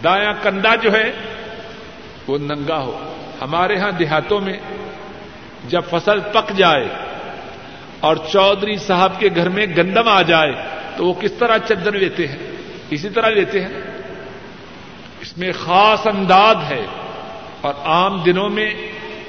دایا 0.04 0.32
کندھا 0.32 0.74
جو 0.74 0.92
ہے، 0.92 1.12
وہ 2.26 2.38
ننگا 2.38 2.78
ہو۔ 2.78 3.14
ہمارے 3.40 3.76
ہاں 3.76 3.90
دیہاتوں 3.90 4.40
میں 4.40 4.58
جب 5.68 5.82
فصل 5.90 6.20
پک 6.20 6.56
جائے 6.56 6.88
اور 8.00 8.16
چودھری 8.16 8.76
صاحب 8.76 9.20
کے 9.20 9.28
گھر 9.36 9.48
میں 9.48 9.66
گندم 9.66 10.08
آ 10.08 10.22
جائے، 10.22 10.52
تو 10.96 11.06
وہ 11.06 11.14
کس 11.20 11.32
طرح 11.32 11.58
چدر 11.58 11.92
لیتے 11.92 12.26
ہیں؟ 12.26 12.38
اسی 12.90 13.08
طرح 13.08 13.28
لیتے 13.28 13.60
ہیں۔ 13.60 13.93
اس 15.34 15.38
میں 15.38 15.52
خاص 15.52 16.06
انداز 16.06 16.56
ہے 16.68 16.86
اور 17.60 17.74
عام 17.84 18.22
دنوں 18.22 18.48
میں، 18.48 18.74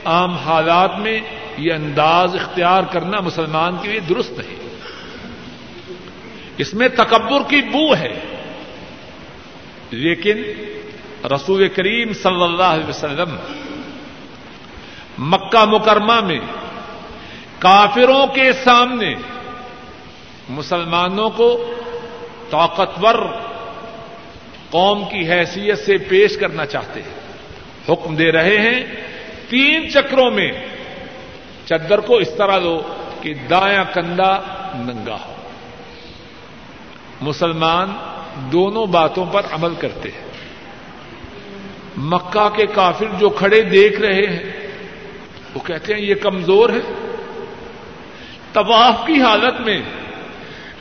عام 0.06 0.36
حالات 0.36 0.99
میں 0.99 1.22
یہ 1.58 1.74
انداز 1.74 2.36
اختیار 2.36 2.84
کرنا 2.84 3.20
مسلمان 3.20 3.78
کے 3.82 3.88
لیے 3.88 3.99
درست 3.99 4.32
ہے 4.32 4.56
اس 6.58 6.74
میں 6.74 6.88
تکبر 6.88 7.41
کی 7.49 7.62
بو 7.62 7.95
ہے۔ 7.95 8.20
لیکن 9.91 10.43
رسول 11.36 11.68
کریم 11.68 12.14
صلی 12.14 12.43
اللہ 12.43 12.64
علیہ 12.64 12.89
وسلم 12.89 13.36
مکہ 15.18 15.66
مکرمہ 15.66 16.22
میں 16.22 16.39
کافروں 17.60 18.28
کے 18.28 18.53
سامنے 18.53 19.16
مسلمانوں 20.49 21.30
کو 21.30 21.76
طاقتور 22.49 23.16
قوم 24.76 25.05
کی 25.05 25.30
حیثیت 25.30 25.78
سے 25.78 25.97
پیش 25.97 26.38
کرنا 26.38 26.65
چاہتے 26.65 27.01
ہیں۔ 27.01 27.19
حکم 27.89 28.15
دے 28.15 28.32
رہے 28.32 28.57
ہیں۔ 28.57 28.84
تین 29.49 29.89
چکروں 29.89 30.32
میں 30.32 30.51
چدر 31.65 31.99
کو 31.99 32.17
اس 32.17 32.30
طرح 32.38 32.59
لو 32.59 32.82
کہ 33.21 33.34
دایاں 33.34 33.84
کندھا 33.93 34.41
ننگا 34.76 35.17
ہو۔ 35.26 35.36
مسلمان 37.21 37.91
دونوں 38.51 38.86
باتوں 38.86 39.26
پر 39.26 39.41
عمل 39.51 39.73
کرتے 39.80 40.09
ہیں۔ 40.09 40.21
مکہ 41.97 42.49
کے 42.49 42.65
کافر 42.65 43.05
جو 43.19 43.30
کھڑے 43.30 43.61
دیکھ 43.61 44.01
رہے 44.01 44.28
ہیں، 44.28 44.67
وہ 45.53 45.59
کہتے 45.65 45.93
ہیں، 45.93 46.01
یہ 46.01 46.15
کمزور 46.15 46.69
ہے۔ 46.69 47.09
طواف 48.53 49.07
کی 49.07 49.21
حالت 49.21 49.61
میں 49.61 49.82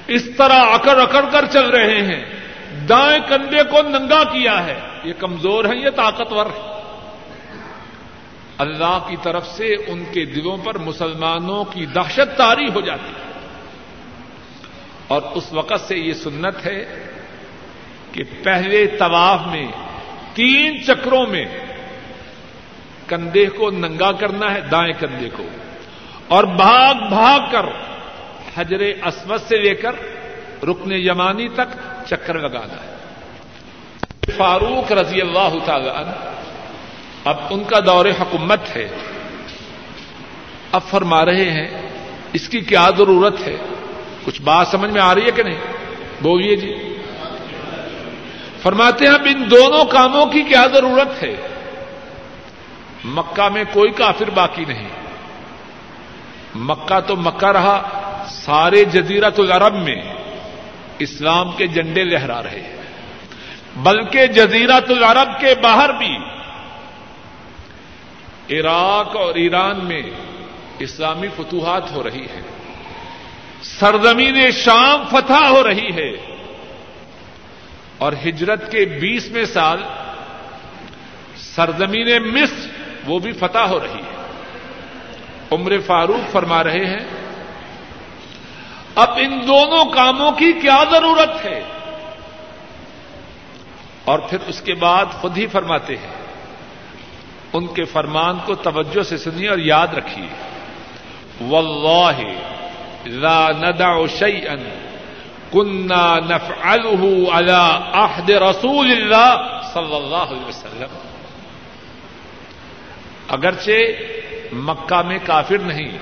اس 0.07 0.29
طرح 0.37 0.61
اکڑ 0.61 1.01
اکڑ 1.01 1.25
کر 1.33 1.45
چل 1.45 1.71
رہے 1.71 2.03
ہیں۔ 2.03 2.44
دائیں 2.89 3.21
کندھے 3.29 3.63
کو 3.71 3.83
ننگا 3.83 4.25
کیا 4.25 4.67
ہے۔ 4.67 4.81
یہ 5.05 5.13
کمزور 5.19 5.65
ہے 5.65 5.77
یہ 5.77 5.91
طاقتور 5.91 6.47
ہے 6.47 6.75
اللہ 8.59 9.07
کی 9.09 9.17
طرف 9.23 9.47
سے 9.47 9.75
ان 9.87 10.05
کے 10.13 10.25
دلوں 10.25 10.57
پر 10.57 10.79
مسلمانوں 10.79 11.65
کی 11.65 11.87
دہشت 11.87 12.39
تاری 12.39 12.67
ہو 12.75 12.81
جاتی 12.81 13.11
ہے۔ 13.11 13.33
اور 15.09 15.23
اس 15.23 15.53
وقت 15.53 15.81
سے 15.81 15.97
یہ 15.97 16.13
سنت 16.13 16.67
ہے 16.67 17.07
کہ 18.13 18.25
پہلے 18.43 18.87
طواف 18.87 19.41
میں 19.47 19.67
تین 20.35 20.85
چکروں 20.85 21.27
میں 21.27 21.45
کندھے 23.07 23.47
کو 23.47 23.71
ننگا 23.71 24.13
کرنا 24.13 24.55
ہے، 24.55 24.61
دائیں 24.61 24.93
کندھے 25.01 25.29
کو۔ 25.37 25.47
اور 26.29 26.45
بھاگ 26.45 26.95
بھاگ 26.95 27.41
کر 27.53 27.67
حجر 28.57 28.81
اسود 28.81 29.41
سے 29.41 29.57
لے 29.57 29.75
کر 29.75 29.93
رکن 30.63 30.93
یمانی 30.93 31.49
تک 31.49 31.94
چکر 32.07 32.39
لگانا 32.39 32.75
ہے۔ 32.75 32.95
فاروق 34.37 34.93
رضی 34.93 35.21
اللہ 35.21 35.53
تعالی 35.65 35.89
عنہ، 35.89 36.11
اب 37.25 37.37
ان 37.51 37.65
کا 37.65 37.79
دور 37.87 38.07
حکومت 38.07 38.77
ہے۔ 38.77 38.89
اب 40.73 40.81
فرما 40.91 41.25
رہے 41.25 41.51
ہیں، 41.51 41.89
اس 42.33 42.49
کی 42.49 42.61
کیا 42.61 42.91
ضرورت 42.99 43.41
ہے؟ 43.47 43.57
کچھ 44.25 44.43
بات 44.43 44.69
سمجھ 44.69 44.91
میں 44.91 45.03
آ 45.03 45.15
رہی 45.15 45.27
ہے 45.27 45.31
کہ 45.31 45.43
نہیں؟ 45.43 45.61
بولیے 46.23 46.57
جی۔ 46.57 46.99
فرماتے 48.63 49.07
ہیں، 49.07 49.15
اب 49.15 49.23
ان 49.25 49.51
دونوں 49.51 49.85
کاموں 49.85 50.27
کی 50.27 50.43
کیا 50.43 50.67
ضرورت 50.73 51.23
ہے؟ 51.23 51.35
مکہ 53.05 53.49
میں 53.49 53.65
کوئی 53.73 53.93
کافر 53.93 54.31
باقی 54.31 54.65
نہیں۔ 54.65 54.89
مکہ 56.55 57.01
تو 57.01 57.17
مکہ 57.17 57.47
رہا، 57.47 57.83
سارے 58.29 58.85
جزیرت 58.85 59.41
العرب 59.41 59.75
میں۔ 59.75 60.14
اسلام 60.99 61.53
کے 61.53 61.67
جنڈے 61.67 62.05
لہرا 62.05 62.43
رہے 62.43 62.61
ہیں۔ 62.61 62.77
بلکہ 63.77 64.27
جزیرت 64.27 64.91
العرب 64.91 65.41
کے 65.41 65.55
باہر 65.63 65.91
بھی 65.93 66.17
عراق 68.59 69.17
اور 69.17 69.35
ایران 69.35 69.85
میں 69.85 70.03
اسلامی 70.79 71.29
فتوحات 71.37 71.93
ہو 71.93 72.03
رہی 72.03 72.25
ہے 72.25 72.41
سرزمین 73.63 74.51
شام 74.51 75.05
فتح 75.11 75.47
ہو 75.47 75.63
رہی 75.63 75.89
ہے۔ 75.95 76.35
اور 77.99 78.13
ہجرت 78.13 78.73
کے 78.73 78.85
بیسویں 78.85 79.45
سال 79.45 79.83
سرزمین 81.37 82.23
مصر 82.23 82.69
وہ 83.05 83.19
بھی 83.19 83.33
فتح 83.33 83.59
ہو 83.59 83.81
رہی 83.81 83.99
ہے۔ 83.99 84.15
عمر 85.51 85.79
فاروق 85.87 86.33
فرما 86.33 86.65
رہے 86.65 86.87
ہیں 86.87 87.24
اب 88.95 89.11
ان 89.17 89.41
دونوں 89.47 89.85
کاموں 89.85 90.33
کی 90.33 90.53
کیا 90.53 90.85
ضرورت 90.91 91.45
ہے؟ 91.45 91.63
اور 94.05 94.19
پھر 94.19 94.39
اس 94.47 94.61
کے 94.61 94.75
بعد 94.75 95.07
خود 95.21 95.39
ہی 95.39 95.47
فرماتے 95.47 95.97
ہیں، 95.97 96.25
ان 97.53 97.67
کے 97.67 97.85
فرمان 97.85 98.39
کو 98.45 98.55
توجہ 98.55 99.03
سے 99.03 99.17
سنیے 99.17 99.49
اور 99.49 99.59
یاد 99.59 99.87
رکھیے۔ 99.87 100.27
واللہ 101.41 102.21
لا 103.05 103.49
ندع 103.49 104.07
شيئا 104.19 104.55
كنا 105.53 106.17
نفعله 106.17 107.13
على 107.33 107.79
عهد 107.93 108.31
رسول 108.31 108.91
اللہ 108.91 109.61
صلی 109.75 109.97
اللہ 109.97 110.17
علیہ 110.17 110.47
وسلم۔ 110.47 110.99
اگرچہ 113.29 113.71
مکہ 114.53 115.03
میں 115.03 115.19
کافر 115.27 115.59
نہیں 115.59 115.99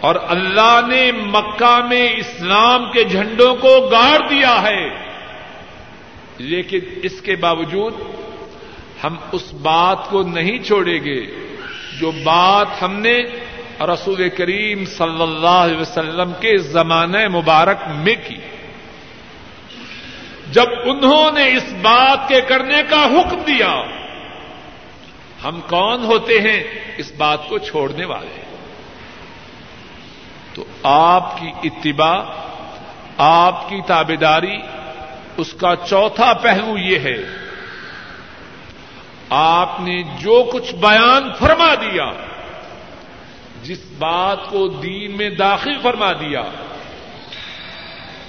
اور 0.00 0.14
اللہ 0.28 0.80
نے 0.88 1.12
مکہ 1.12 1.80
میں 1.88 2.08
اسلام 2.16 2.92
کے 2.92 3.04
جھنڈوں 3.04 3.56
کو 3.56 3.88
گاڑ 3.92 4.28
دیا 4.28 4.62
ہے۔ 4.62 4.88
لیکن 6.38 6.78
اس 7.02 7.20
کے 7.20 7.36
باوجود 7.36 7.94
ہم 9.04 9.16
اس 9.32 9.54
بات 9.54 10.10
کو 10.10 10.22
نہیں 10.22 10.58
چھوڑیں 10.58 11.04
گے۔ 11.04 11.44
جو 12.00 12.10
بات 12.10 12.82
ہم 12.82 12.94
نے 12.94 13.20
رسول 13.80 14.28
کریم 14.28 14.84
صلی 14.84 15.22
اللہ 15.22 15.48
علیہ 15.48 15.78
وسلم 15.78 16.32
کے 16.40 16.58
زمانہ 16.58 17.28
مبارک 17.28 17.76
میں 17.86 18.14
کی۔ 18.28 18.36
جب 20.50 20.64
انہوں 20.84 21.30
نے 21.32 21.56
اس 21.56 21.72
بات 21.82 22.28
کے 22.28 22.40
کرنے 22.40 22.82
کا 22.88 23.06
حکم 23.06 23.36
دیا، 23.36 23.82
ہم 25.44 25.60
کون 25.60 26.04
ہوتے 26.04 26.40
ہیں 26.40 26.64
اس 26.98 27.12
بات 27.16 27.48
کو 27.48 27.58
چھوڑنے 27.58 28.04
والے؟ 28.04 28.53
تو 30.54 30.64
آپ 30.82 31.40
کی 31.40 31.52
اتباع، 31.64 32.22
آپ 33.18 33.68
کی 33.68 33.76
تابے 33.86 34.16
داری 34.16 34.56
اس 35.36 35.52
کا 35.52 35.74
چوتھا 35.88 36.32
پہلو 36.32 36.78
یہ 36.78 36.98
ہے، 36.98 37.16
آپ 39.30 39.80
نے 39.80 40.02
جو 40.02 40.50
کچھ 40.52 40.74
بیان 40.74 41.32
فرما 41.38 41.74
دیا، 41.74 42.10
جس 43.62 43.78
بات 43.98 44.50
کو 44.50 44.68
دین 44.68 45.16
میں 45.16 45.30
داخل 45.30 45.78
فرما 45.82 46.12
دیا، 46.12 46.42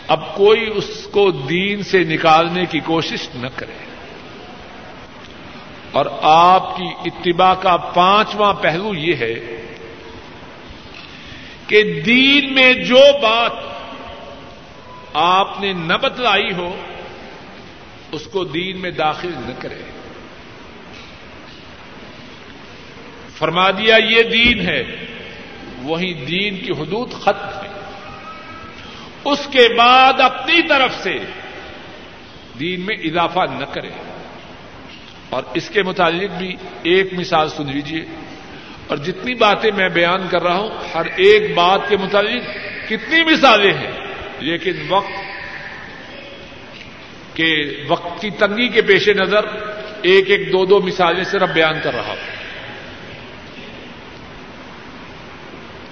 اب 0.07 0.35
کوئی 0.35 0.71
اس 0.75 1.07
کو 1.11 1.31
دین 1.31 1.83
سے 1.83 2.03
نکالنے 2.03 2.65
کی 2.65 2.79
کوشش 2.79 3.29
نہ 3.35 3.47
کرے۔ 3.55 3.85
اور 5.91 6.05
آپ 6.21 6.77
کی 6.77 6.87
اتباع 7.05 7.53
کا 7.53 7.77
پانچواں 7.77 8.53
پہلو 8.53 8.95
یہ 8.95 9.15
ہے 9.15 9.64
کہ 11.67 12.01
دین 12.05 12.53
میں 12.53 12.73
جو 12.73 12.99
بات 13.21 13.51
آپ 15.13 15.61
نے 15.61 15.73
نہ 15.73 15.93
بتلائی 15.93 16.53
ہو، 16.53 16.81
اس 18.11 18.25
کو 18.25 18.43
دین 18.43 18.81
میں 18.81 18.91
داخل 18.91 19.31
نہ 19.35 19.61
کرے۔ 19.61 19.81
فرما 23.37 23.71
دیا، 23.71 23.95
یہ 23.95 24.23
دین 24.23 24.61
ہے، 24.61 25.05
وہی 25.81 26.13
دین 26.13 26.57
کی 26.57 26.71
حدود 26.71 27.11
ختم 27.11 27.63
ہے 27.63 27.75
اس 29.25 29.47
کے 29.51 29.69
بعد 29.77 30.13
اپنی 30.19 30.61
طرف 30.61 31.03
سے 31.03 31.17
دین 32.59 32.81
میں 32.81 32.95
اضافہ 32.95 33.39
نہ 33.59 33.65
کرے۔ 33.65 33.89
اور 35.29 35.43
اس 35.53 35.69
کے 35.69 35.83
متعلق 35.83 36.37
بھی 36.37 36.55
ایک 36.83 37.13
مثال 37.13 37.49
سن 37.49 37.71
لیجیے 37.71 38.05
اور 38.87 38.97
جتنی 38.97 39.33
باتیں 39.33 39.71
میں 39.71 39.89
بیان 39.89 40.27
کر 40.31 40.43
رہا 40.43 40.57
ہوں، 40.57 40.69
ہر 40.93 41.05
ایک 41.15 41.53
بات 41.55 41.81
کے 41.89 41.97
متعلق 41.97 42.43
کتنی 42.89 43.23
مثالیں 43.23 43.73
ہیں۔ 43.73 43.91
لیکن 44.39 44.71
وقت 44.87 45.11
کے 47.35 47.83
وقت 47.87 48.21
کی 48.21 48.29
تنگی 48.29 48.69
کے 48.69 48.81
پیش 48.81 49.09
نظر 49.09 49.43
ایک 50.01 50.31
ایک 50.31 50.47
دو 50.47 50.65
دو 50.65 50.79
مثالیں 50.79 51.23
صرف 51.23 51.49
بیان 51.49 51.73
کر 51.83 51.95
رہا 51.95 52.07
ہوں۔ 52.07 52.15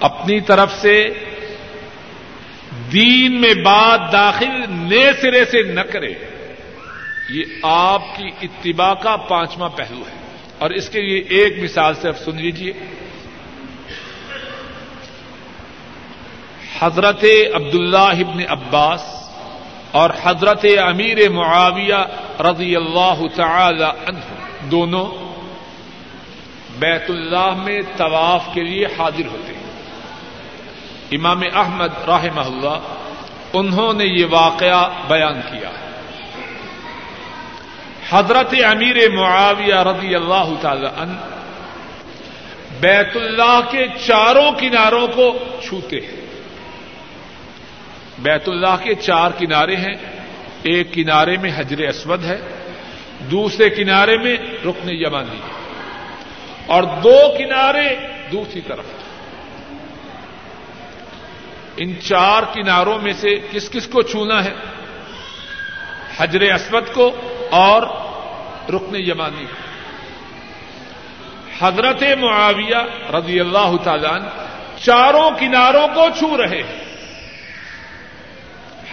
اپنی 0.00 0.40
طرف 0.40 0.72
سے 0.72 1.08
دین 2.92 3.40
میں 3.40 3.54
بات 3.54 4.12
داخل 4.12 4.50
نئے 4.68 5.12
سرے 5.20 5.44
سے 5.44 5.62
نہ 5.62 5.80
کرے، 5.80 6.14
یہ 7.30 7.44
آپ 7.62 8.02
کی 8.16 8.28
اتباع 8.42 8.94
کا 8.94 9.16
پانچواں 9.16 9.68
پہلو 9.68 10.00
ہے۔ 10.00 10.23
اور 10.58 10.70
اس 10.70 10.88
کے 10.88 11.00
لیے 11.00 11.18
ایک 11.18 11.62
مثال 11.62 11.94
صرف 11.94 12.18
سن 12.18 12.36
لیجیے 12.36 12.72
حضرت 16.78 17.24
عبداللہ 17.54 17.98
ابن 17.98 18.42
عباس 18.48 19.30
اور 19.90 20.10
حضرت 20.22 20.66
امیر 20.82 21.30
معاویہ 21.30 21.94
رضی 22.40 22.76
اللہ 22.76 23.20
تعالی 23.34 23.84
عنہ 23.84 24.20
دونوں 24.70 25.06
بیت 26.78 27.10
اللہ 27.10 27.54
میں 27.64 27.80
طواف 27.96 28.54
کے 28.54 28.62
لیے 28.62 28.86
حاضر 28.86 29.26
ہوتے 29.26 29.54
ہیں۔ 29.54 29.64
امام 31.12 31.42
احمد 31.54 32.08
رحمہ 32.08 32.40
اللہ، 32.40 32.78
انہوں 33.52 33.92
نے 33.92 34.04
یہ 34.04 34.26
واقعہ 34.30 34.90
بیان 35.08 35.40
کیا۔ 35.40 35.68
ہے 35.68 35.83
حضرت 38.10 38.54
امیر 38.64 39.10
معاویہ 39.10 39.74
رضی 39.74 40.14
اللہ 40.14 40.54
تعالی 40.60 40.86
عنہ 40.96 41.12
بیت 42.80 43.16
اللہ 43.16 43.60
کے 43.70 43.86
چاروں 44.06 44.50
کناروں 44.60 45.06
کو 45.06 45.38
چھوتے 45.62 45.96
ہیں۔ 45.96 46.26
بیت 48.18 48.48
اللہ 48.48 48.76
کے 48.82 48.94
چار 48.94 49.30
کنارے 49.38 49.76
ہیں۔ 49.76 49.94
ایک 50.62 50.92
کنارے 50.92 51.36
میں 51.36 51.50
حجر 51.56 51.78
اسود 51.78 52.24
ہے، 52.24 52.40
دوسرے 53.30 53.70
کنارے 53.70 54.18
میں 54.18 54.36
رکن 54.64 54.88
یمانی 54.90 55.36
ہے۔ 55.36 55.54
اور 56.66 56.82
دو 56.82 57.18
کنارے 57.38 57.96
دوسری 58.32 58.60
طرف 58.60 58.84
ان 61.76 62.00
چار 62.00 62.42
کناروں 62.54 62.98
میں 62.98 63.12
سے 63.12 63.28
کس 63.50 63.70
کس 63.70 63.86
کو 63.86 64.02
چھونا 64.02 64.44
ہے؟ 64.44 64.54
حجر 66.18 66.40
اسود 66.40 66.94
کو 66.94 67.10
اور 67.50 67.82
رکن 68.68 68.96
یمانی 68.96 69.44
کو۔ 69.44 69.74
حضرت 71.60 72.02
معاویہ 72.20 73.10
رضی 73.14 73.40
اللہ 73.40 73.76
تعالیٰ 73.84 74.18
چاروں 74.78 75.30
کناروں 75.40 75.88
کو 75.94 76.06
چھو 76.18 76.36
رہے 76.36 76.62
ہیں۔ 76.62 76.84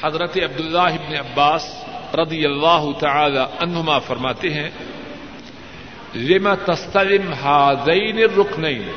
حضرت 0.03 0.37
عبداللہ 0.37 0.77
ابن 0.77 1.15
عباس 1.15 1.83
رضی 2.13 2.45
اللہ 2.45 2.85
تعالی 2.99 3.39
عنہما 3.59 3.99
فرماتے 3.99 4.49
ہیں 4.49 4.69
لما 6.15 6.55
تستلم 6.55 7.33
هذين 7.47 8.17
الركنين 8.17 8.91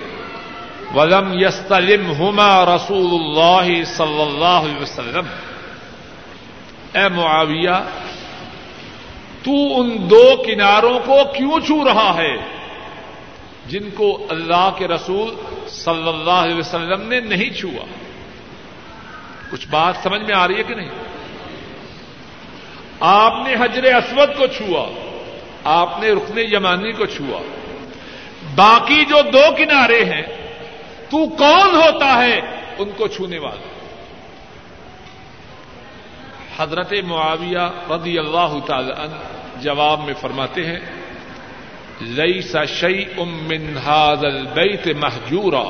ولم 0.95 1.33
يستلمهما 1.33 2.65
رسول 2.65 3.11
اللہ 3.21 3.85
صلی 3.85 4.23
اللہ 4.23 4.63
علیہ 4.65 4.83
وسلم۔ 4.83 5.27
اے 6.95 7.09
معاویہ 7.09 8.04
تو 9.45 9.81
ان 9.81 10.11
دو 10.11 10.43
کناروں 10.47 10.99
کو 10.99 11.19
کیوں 11.37 11.61
چھو 11.67 11.85
رہا 11.85 12.15
ہے؟ 12.17 12.37
جن 13.67 13.91
کو 13.95 14.27
اللہ 14.29 14.71
کے 14.77 14.89
رسول 14.89 15.35
صلی 15.69 16.09
اللہ 16.09 16.31
علیہ 16.31 16.57
وسلم 16.57 17.09
نے 17.09 17.21
نہیں 17.21 17.51
چھوا۔ 17.51 17.85
کچھ 19.51 19.69
بات 19.71 19.95
سمجھ 20.03 20.23
میں 20.23 20.35
آ 20.35 20.49
رہی 20.49 20.59
ہے 20.59 20.63
کہ 20.63 20.75
نہیں؟ 20.75 20.89
آپ 23.01 23.47
نے 23.47 23.55
حجر 23.55 23.85
اسود 23.85 24.37
کو 24.37 24.47
چھوا، 24.47 24.91
آپ 25.65 26.03
نے 26.03 26.11
رکن 26.11 26.39
یمانی 26.39 26.93
کو 26.93 27.07
چھوا۔ 27.07 27.43
باقی 28.55 29.05
جو 29.05 29.17
دو 29.33 29.55
کنارے 29.59 30.05
ہیں، 30.05 30.23
تو 31.11 31.29
کون 31.29 31.75
ہوتا 31.75 32.27
ہے 32.27 32.41
ان 32.79 32.91
کو 32.97 33.09
چھونے 33.09 33.39
والا؟ 33.39 33.74
حضرت 36.59 36.93
معاویہ 37.07 37.67
رضی 37.91 38.19
اللہ 38.19 38.59
تعالی 38.67 38.93
عنہ 38.93 39.17
جواب 39.61 40.05
میں 40.05 40.15
فرماتے 40.21 40.67
ہیں 40.67 40.81
لئی 42.01 42.41
سا 42.43 42.65
شعی 42.65 43.05
من 43.17 43.67
هذا 43.77 44.29
البیت 44.29 44.87
محجورا 44.97 45.65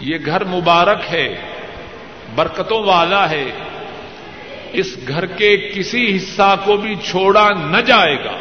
یہ 0.00 0.26
گھر 0.26 0.44
مبارک 0.44 1.00
ہے، 1.10 1.28
برکتوں 2.34 2.82
والا 2.84 3.28
ہے، 3.30 3.44
اس 4.72 4.96
گھر 5.08 5.26
کے 5.26 5.56
کسی 5.74 6.04
حصہ 6.16 6.54
کو 6.64 6.76
بھی 6.76 6.94
چھوڑا 7.04 7.48
نہ 7.50 7.80
جائے 7.86 8.16
گا، 8.24 8.36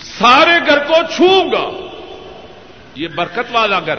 سارے 0.00 0.58
گھر 0.66 0.78
کو 0.78 1.00
چھوں 1.16 1.52
گا۔ 1.52 1.66
یہ 2.94 3.08
برکت 3.14 3.52
والا 3.52 3.80
گھر 3.80 3.98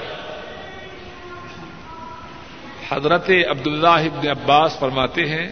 حضرت 2.93 3.29
عبداللہ 3.49 4.01
ابن 4.07 4.27
عباس 4.29 4.77
فرماتے 4.79 5.25
ہیں، 5.25 5.47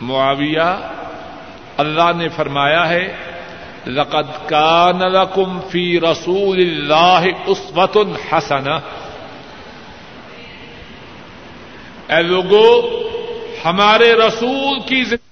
معاویہ، 0.00 0.70
اللہ 1.76 2.10
نے 2.16 2.28
فرمایا 2.28 2.88
ہے، 2.88 3.04
لقد 3.86 4.30
کان 4.46 5.00
لکم 5.12 5.58
فی 5.70 5.84
رسول 6.00 6.58
اللہ 6.60 7.22
اسوت 7.46 7.96
الحسن 7.96 8.66
اے 12.08 12.22
لوگو، 12.22 12.68
ہمارے 13.64 14.12
رسول 14.12 14.80
کی 14.80 15.02
زندگی 15.04 15.27